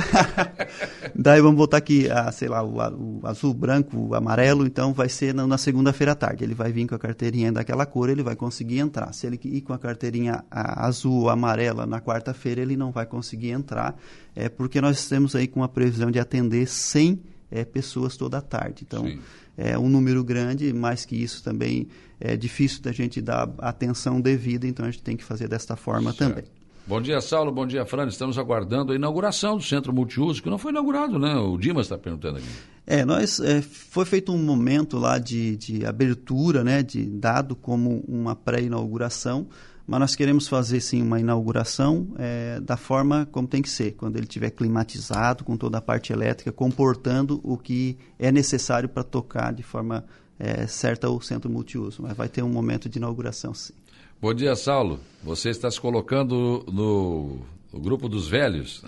daí 1.15 1.43
vamos 1.43 1.59
botar 1.59 1.77
aqui, 1.77 2.09
a, 2.11 2.33
sei 2.33 2.49
lá, 2.49 2.63
o, 2.63 2.77
o, 2.79 3.21
azul, 3.25 3.53
branco, 3.53 3.99
o 3.99 4.15
amarelo, 4.15 4.65
então 4.67 4.95
vai 4.95 5.11
ser 5.11 5.35
na, 5.35 5.47
na 5.47 5.59
segunda-feira 5.59 6.13
à 6.13 6.15
tarde. 6.15 6.43
Ele 6.43 6.55
vai 6.55 6.73
vir 6.73 6.87
com 6.87 6.95
a 6.95 6.99
carteirinha 6.99 7.53
daquela 7.53 7.85
cor, 7.85 8.09
ele 8.09 8.23
vai 8.23 8.35
conseguir 8.35 8.79
entrar. 8.79 9.13
Se 9.13 9.27
ele 9.27 9.39
ir 9.45 9.61
com 9.61 9.75
a 9.75 9.79
carteirinha 9.79 10.43
a, 10.51 10.87
azul 10.87 11.25
ou 11.25 11.29
amarela 11.29 11.85
na 11.85 12.01
quarta-feira, 12.01 12.63
ele 12.63 12.79
não 12.79 12.91
vai 12.91 13.05
conseguir 13.05 13.51
entrar, 13.51 13.95
é 14.35 14.49
porque 14.49 14.81
nós 14.81 15.07
temos 15.07 15.37
aí 15.37 15.47
com 15.47 15.63
a 15.63 15.69
previsão 15.69 16.11
de 16.11 16.19
atender 16.19 16.67
100 16.67 17.21
é, 17.51 17.65
pessoas 17.65 18.17
toda 18.17 18.39
a 18.39 18.43
tarde. 18.43 18.85
Então, 18.87 19.05
Sim. 19.05 19.21
é 19.57 19.79
um 19.79 19.89
número 19.89 20.23
grande, 20.25 20.73
mais 20.73 21.05
que 21.05 21.17
isso 21.17 21.43
também 21.43 21.89
é 22.21 22.37
difícil 22.37 22.83
da 22.83 22.93
gente 22.93 23.21
dar 23.21 23.49
atenção 23.59 24.21
devida, 24.21 24.67
então 24.67 24.87
a 24.87 24.91
gente 24.91 25.03
tem 25.03 25.17
que 25.17 25.25
fazer 25.25 25.49
desta 25.49 25.77
forma 25.77 26.13
certo. 26.13 26.31
também. 26.31 26.45
Bom 26.89 27.03
dia, 27.03 27.21
Saulo. 27.21 27.53
Bom 27.53 27.67
dia, 27.67 27.85
Fran. 27.85 28.07
Estamos 28.07 28.39
aguardando 28.39 28.93
a 28.93 28.97
inauguração 28.97 29.59
do 29.59 29.63
Centro 29.63 29.93
Multiuso, 29.93 30.43
que 30.43 30.49
não 30.49 30.57
foi 30.57 30.73
inaugurado, 30.73 31.19
né? 31.19 31.37
O 31.37 31.59
Dimas 31.59 31.85
está 31.85 31.99
perguntando 31.99 32.39
aqui. 32.39 32.49
É, 32.87 33.05
nós 33.05 33.39
é, 33.41 33.61
foi 33.61 34.07
feito 34.07 34.33
um 34.33 34.43
momento 34.43 34.97
lá 34.97 35.19
de, 35.19 35.55
de 35.59 35.85
abertura, 35.85 36.65
né? 36.65 36.83
De 36.83 37.05
dado 37.05 37.55
como 37.55 38.03
uma 38.09 38.35
pré-inauguração, 38.35 39.47
mas 39.89 40.01
nós 40.01 40.15
queremos 40.15 40.47
fazer 40.47 40.83
sim 40.83 41.01
uma 41.01 41.19
inauguração 41.19 42.09
é, 42.19 42.61
da 42.61 42.77
forma 42.77 43.27
como 43.33 43.49
tem 43.49 43.63
que 43.63 43.71
ser, 43.71 43.93
quando 43.93 44.17
ele 44.17 44.27
estiver 44.27 44.51
climatizado, 44.51 45.45
com 45.45 45.57
toda 45.57 45.79
a 45.79 45.81
parte 45.81 46.13
elétrica, 46.13 46.53
comportando 46.53 47.41
o 47.43 47.57
que 47.57 47.97
é 48.19 48.31
necessário 48.31 48.87
para 48.87 49.03
tocar 49.03 49.51
de 49.51 49.63
forma 49.63 50.05
é, 50.39 50.67
certa 50.67 51.09
o 51.09 51.19
centro 51.23 51.51
multiuso. 51.51 52.03
Mas 52.03 52.15
vai 52.15 52.29
ter 52.29 52.43
um 52.43 52.51
momento 52.51 52.87
de 52.87 52.99
inauguração, 52.99 53.55
sim. 53.55 53.73
Bom 54.21 54.35
dia, 54.35 54.55
Saulo. 54.55 55.01
Você 55.25 55.49
está 55.49 55.71
se 55.71 55.81
colocando 55.81 56.63
no, 56.71 57.39
no 57.73 57.81
grupo 57.81 58.09
dos 58.09 58.29
velhos, 58.29 58.83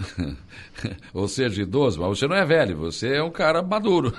ou 1.12 1.28
seja, 1.28 1.62
idoso, 1.62 2.00
mas 2.00 2.18
você 2.18 2.26
não 2.26 2.34
é 2.34 2.44
velho, 2.44 2.76
você 2.76 3.16
é 3.16 3.22
um 3.22 3.30
cara 3.30 3.62
maduro. 3.62 4.14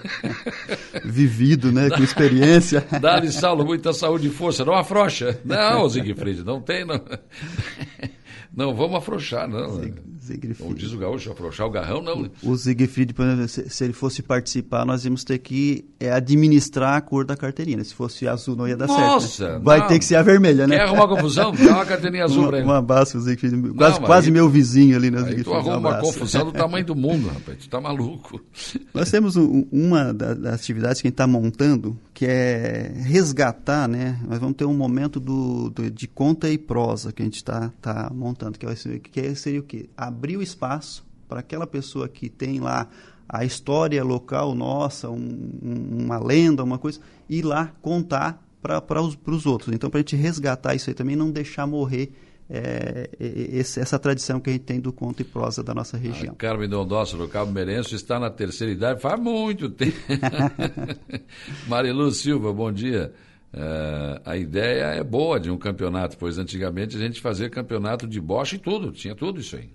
Vivido, 1.04 1.72
né? 1.72 1.90
Com 1.90 2.04
experiência. 2.04 2.86
Dá-lhe, 3.02 3.32
Saulo, 3.32 3.66
muita 3.66 3.92
saúde 3.92 4.28
e 4.28 4.32
força. 4.32 4.64
Não 4.64 4.76
afrouxa. 4.76 5.40
Não, 5.44 5.88
Zigfried, 5.90 6.44
não 6.44 6.62
tem, 6.62 6.86
não. 6.86 7.02
Não, 8.56 8.76
vamos 8.76 8.98
afrouxar, 8.98 9.48
não. 9.48 9.82
Siegfried. 10.32 10.56
Como 10.56 10.74
diz 10.76 10.92
o 10.94 10.98
gaúcho, 10.98 11.32
afrouxar 11.32 11.68
o 11.68 11.70
garrão, 11.70 12.02
não. 12.02 12.30
O, 12.44 12.52
o 12.52 12.58
Siegfried, 12.58 13.14
se, 13.48 13.70
se, 13.70 13.84
ele 13.84 13.94
fosse 13.94 14.22
participar, 14.22 14.86
nós 14.86 15.04
íamos 15.06 15.24
ter 15.24 15.38
que 15.40 15.86
é, 16.00 16.12
administrar 16.12 16.96
a 16.96 17.02
cor 17.02 17.26
da 17.26 17.36
carteirinha. 17.36 17.84
Se 17.84 17.94
fosse 17.94 18.28
azul, 18.28 18.56
não 18.56 18.68
ia 18.68 18.78
dar 18.78 18.88
Nossa, 18.88 19.28
certo. 19.28 19.54
Né? 19.54 19.62
Vai 19.64 19.80
não. 19.80 19.88
ter 19.88 20.00
que 20.00 20.06
ser 20.06 20.16
a 20.16 20.22
vermelha, 20.22 20.68
né? 20.68 20.78
Quer 20.78 20.84
arrumar 20.84 21.08
confusão? 21.08 21.52
Dá 21.56 21.76
uma 21.76 21.86
carteirinha 21.86 22.26
azul 22.26 22.48
para 22.48 22.60
ele. 22.60 22.68
Um 22.68 22.72
abraço, 22.72 23.20
Siegfried. 23.20 23.74
Quase, 23.74 24.00
não, 24.00 24.06
quase 24.08 24.28
aí, 24.28 24.34
meu 24.34 24.50
vizinho 24.50 24.96
ali, 24.96 25.12
né, 25.12 25.20
Siegfried? 25.20 25.44
Tu 25.44 25.54
arruma 25.54 25.76
um 25.76 25.80
uma 25.80 26.00
confusão 26.00 26.46
do 26.46 26.52
tamanho 26.52 26.86
do 26.86 26.96
mundo, 26.96 27.28
rapaz. 27.28 27.58
Tu 27.60 27.70
tá 27.70 27.82
maluco. 27.82 28.42
Nós 28.94 29.10
temos 29.12 29.36
um, 29.36 29.66
uma 29.72 30.14
das 30.14 30.54
atividades 30.54 31.02
que 31.02 31.08
a 31.08 31.10
gente 31.10 31.14
está 31.14 31.28
montando, 31.28 31.98
que 32.22 32.28
é 32.28 32.94
resgatar, 32.98 33.88
né? 33.88 34.20
Nós 34.28 34.38
vamos 34.38 34.56
ter 34.56 34.66
um 34.66 34.76
momento 34.76 35.20
do, 35.20 35.72
do 35.72 35.90
de 35.90 36.08
conta 36.08 36.48
e 36.52 36.56
prosa 36.56 37.12
que 37.12 37.24
a 37.24 37.26
gente 37.26 37.38
está 37.38 37.74
tá 37.82 38.12
montando, 38.14 38.60
que, 38.60 38.76
ser, 38.76 39.00
que 39.00 39.34
seria 39.34 39.60
o 39.60 39.64
quê? 39.64 39.90
Abrir 39.98 40.38
o 40.38 40.44
espaço 40.44 41.04
para 41.28 41.40
aquela 41.40 41.66
pessoa 41.66 42.08
que 42.08 42.30
tem 42.30 42.60
lá 42.60 42.88
a 43.28 43.44
história 43.44 44.04
local 44.04 44.54
nossa, 44.54 45.10
um, 45.10 45.58
uma 45.64 46.20
lenda, 46.20 46.64
uma 46.64 46.78
coisa, 46.78 47.00
ir 47.28 47.42
lá 47.42 47.74
contar 47.82 48.40
para 48.62 49.02
os, 49.02 49.18
os 49.26 49.48
outros. 49.48 49.74
Então, 49.74 49.90
para 49.90 49.98
a 49.98 50.02
gente 50.02 50.16
resgatar 50.16 50.76
isso 50.76 50.92
aí 50.92 50.94
também, 50.94 51.16
não 51.16 51.32
deixar 51.32 51.66
morrer 51.66 52.12
é, 52.54 53.10
esse, 53.18 53.80
essa 53.80 53.98
tradição 53.98 54.42
que 54.42 54.50
a 54.50 54.54
gente 54.54 54.66
tem 54.66 54.80
do 54.82 54.92
conto 54.92 55.22
e 55.22 55.24
prosa 55.24 55.64
da 55.64 55.74
nossa 55.74 55.98
região. 55.98 56.34
A 56.34 56.36
Carmen 56.36 56.68
Dondossi, 56.68 57.16
do 57.16 57.28
Cabo 57.30 57.50
Merenço, 57.50 57.96
está 57.96 58.20
na 58.20 58.30
terceira 58.30 58.74
idade 58.74 59.02
faz 59.02 59.18
muito 59.18 59.70
tempo. 59.70 59.96
Marilu 61.68 62.12
Silva, 62.12 62.52
bom 62.52 62.70
dia. 62.70 63.14
Uh, 63.54 64.20
a 64.26 64.36
ideia 64.36 64.96
é 64.96 65.04
boa 65.04 65.40
de 65.40 65.50
um 65.50 65.58
campeonato, 65.58 66.18
pois 66.18 66.38
antigamente 66.38 66.98
a 66.98 67.00
gente 67.00 67.22
fazia 67.22 67.50
campeonato 67.50 68.06
de 68.06 68.20
bocha 68.20 68.58
e 68.58 68.60
tudo, 68.60 68.92
tinha 68.92 69.16
tudo 69.16 69.40
isso 69.40 69.56
aí. 69.56 69.70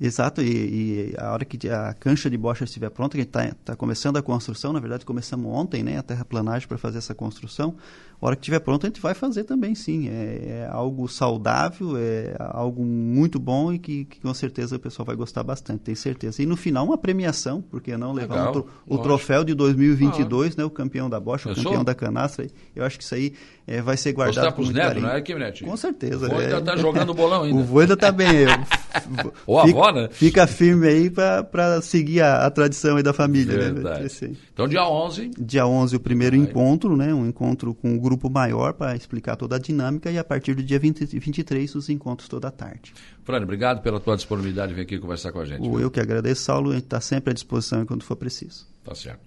Exato, 0.00 0.40
e, 0.40 1.12
e, 1.12 1.14
a 1.18 1.30
hora 1.30 1.44
que 1.44 1.68
a 1.68 1.92
cancha 1.92 2.30
de 2.30 2.38
bocha 2.38 2.64
estiver 2.64 2.88
pronta, 2.88 3.12
que 3.12 3.18
a 3.18 3.20
gente 3.20 3.28
está 3.28 3.54
tá 3.72 3.76
começando 3.76 4.16
a 4.16 4.22
construção, 4.22 4.72
na 4.72 4.80
verdade 4.80 5.04
começamos 5.04 5.52
ontem, 5.52 5.82
né, 5.82 5.98
a 5.98 6.02
terraplanagem 6.02 6.66
para 6.66 6.78
fazer 6.78 6.96
essa 6.96 7.14
construção, 7.14 7.76
a 8.20 8.26
hora 8.26 8.36
que 8.36 8.40
estiver 8.40 8.60
pronto 8.60 8.86
a 8.86 8.88
gente 8.88 9.00
vai 9.00 9.14
fazer 9.14 9.44
também, 9.44 9.74
sim. 9.74 10.08
É, 10.08 10.12
é, 10.12 10.68
algo 10.70 11.08
saudável, 11.08 11.96
é 11.96 12.34
algo 12.38 12.84
muito 12.84 13.38
bom 13.38 13.72
e 13.72 13.78
que, 13.78 14.04
que, 14.04 14.20
com 14.20 14.32
certeza 14.34 14.76
o 14.76 14.78
pessoal 14.78 15.06
vai 15.06 15.16
gostar 15.16 15.42
bastante, 15.42 15.80
tenho 15.80 15.96
certeza. 15.96 16.42
E 16.42 16.46
no 16.46 16.56
final 16.56 16.84
uma 16.84 16.98
premiação, 16.98 17.62
porque 17.62 17.96
não 17.96 18.12
levar 18.12 18.48
Legal, 18.48 18.66
o, 18.86 18.98
troféu 18.98 19.42
de 19.42 19.54
2022, 19.54 20.52
ah, 20.52 20.56
né, 20.58 20.64
o 20.64 20.70
campeão 20.70 21.08
da 21.08 21.18
bocha, 21.18 21.50
o 21.50 21.54
campeão 21.54 21.82
da 21.82 21.94
canastra, 21.94 22.46
eu 22.76 22.84
acho 22.84 22.98
que 22.98 23.04
isso 23.04 23.14
aí 23.14 23.32
é, 23.66 23.80
vai 23.80 23.96
ser 23.96 24.12
guardado 24.12 24.44
Mostrar 24.44 24.52
para 24.52 24.62
os 24.62 24.70
netos, 24.70 25.02
não 25.02 25.10
é, 25.10 25.22
Kim 25.22 25.64
Com 25.64 25.76
certeza. 25.76 26.26
O 26.26 26.28
vô 26.28 26.38
ainda 26.38 26.58
está 26.58 26.72
é. 26.74 26.76
jogando 26.76 27.14
bolão 27.14 27.44
ainda. 27.44 27.58
o 27.58 27.62
vô 27.64 27.80
ainda 27.80 27.94
está 27.94 28.12
bem. 28.12 28.46
Ou 29.46 29.58
a 29.58 29.62
avó, 29.62 29.89
Fica 30.10 30.46
firme 30.46 30.86
aí 30.86 31.10
para 31.10 31.80
seguir 31.82 32.20
a, 32.20 32.46
a, 32.46 32.50
tradição 32.50 32.96
aí 32.96 33.02
da 33.02 33.12
família. 33.12 33.56
Né? 33.56 33.72
Verdade. 33.72 34.02
Né? 34.22 34.36
Então, 34.52 34.68
dia 34.68 34.84
11. 34.84 35.30
Dia 35.38 35.66
11, 35.66 35.96
o 35.96 36.00
primeiro 36.00 36.36
Ai. 36.36 36.42
encontro, 36.42 36.96
né? 36.96 37.12
Um 37.12 37.26
encontro 37.26 37.74
com 37.74 37.90
um 37.90 37.98
grupo 37.98 38.30
maior 38.30 38.72
para 38.72 38.94
explicar 38.94 39.36
toda 39.36 39.56
a 39.56 39.58
dinâmica 39.58 40.10
e 40.10 40.18
a 40.18 40.24
partir 40.24 40.54
do 40.54 40.62
dia 40.62 40.78
20, 40.78 41.18
23, 41.18 41.74
os 41.74 41.88
encontros 41.88 42.28
toda 42.28 42.48
a 42.48 42.50
tarde. 42.50 42.92
Frane, 43.24 43.44
obrigado 43.44 43.82
pela 43.82 44.00
tua 44.00 44.16
disponibilidade 44.16 44.68
de 44.68 44.74
vir 44.74 44.82
aqui 44.82 44.98
conversar 44.98 45.32
com 45.32 45.40
a 45.40 45.44
gente. 45.44 45.66
Eu 45.66 45.90
que 45.90 46.00
agradeço, 46.00 46.42
Saulo. 46.42 46.70
A 46.70 46.74
gente 46.74 46.84
está 46.84 47.00
sempre 47.00 47.30
à 47.30 47.34
disposição 47.34 47.82
enquanto 47.82 48.04
for 48.04 48.16
preciso. 48.16 48.66
Tá 48.84 48.94
certo. 48.94 49.20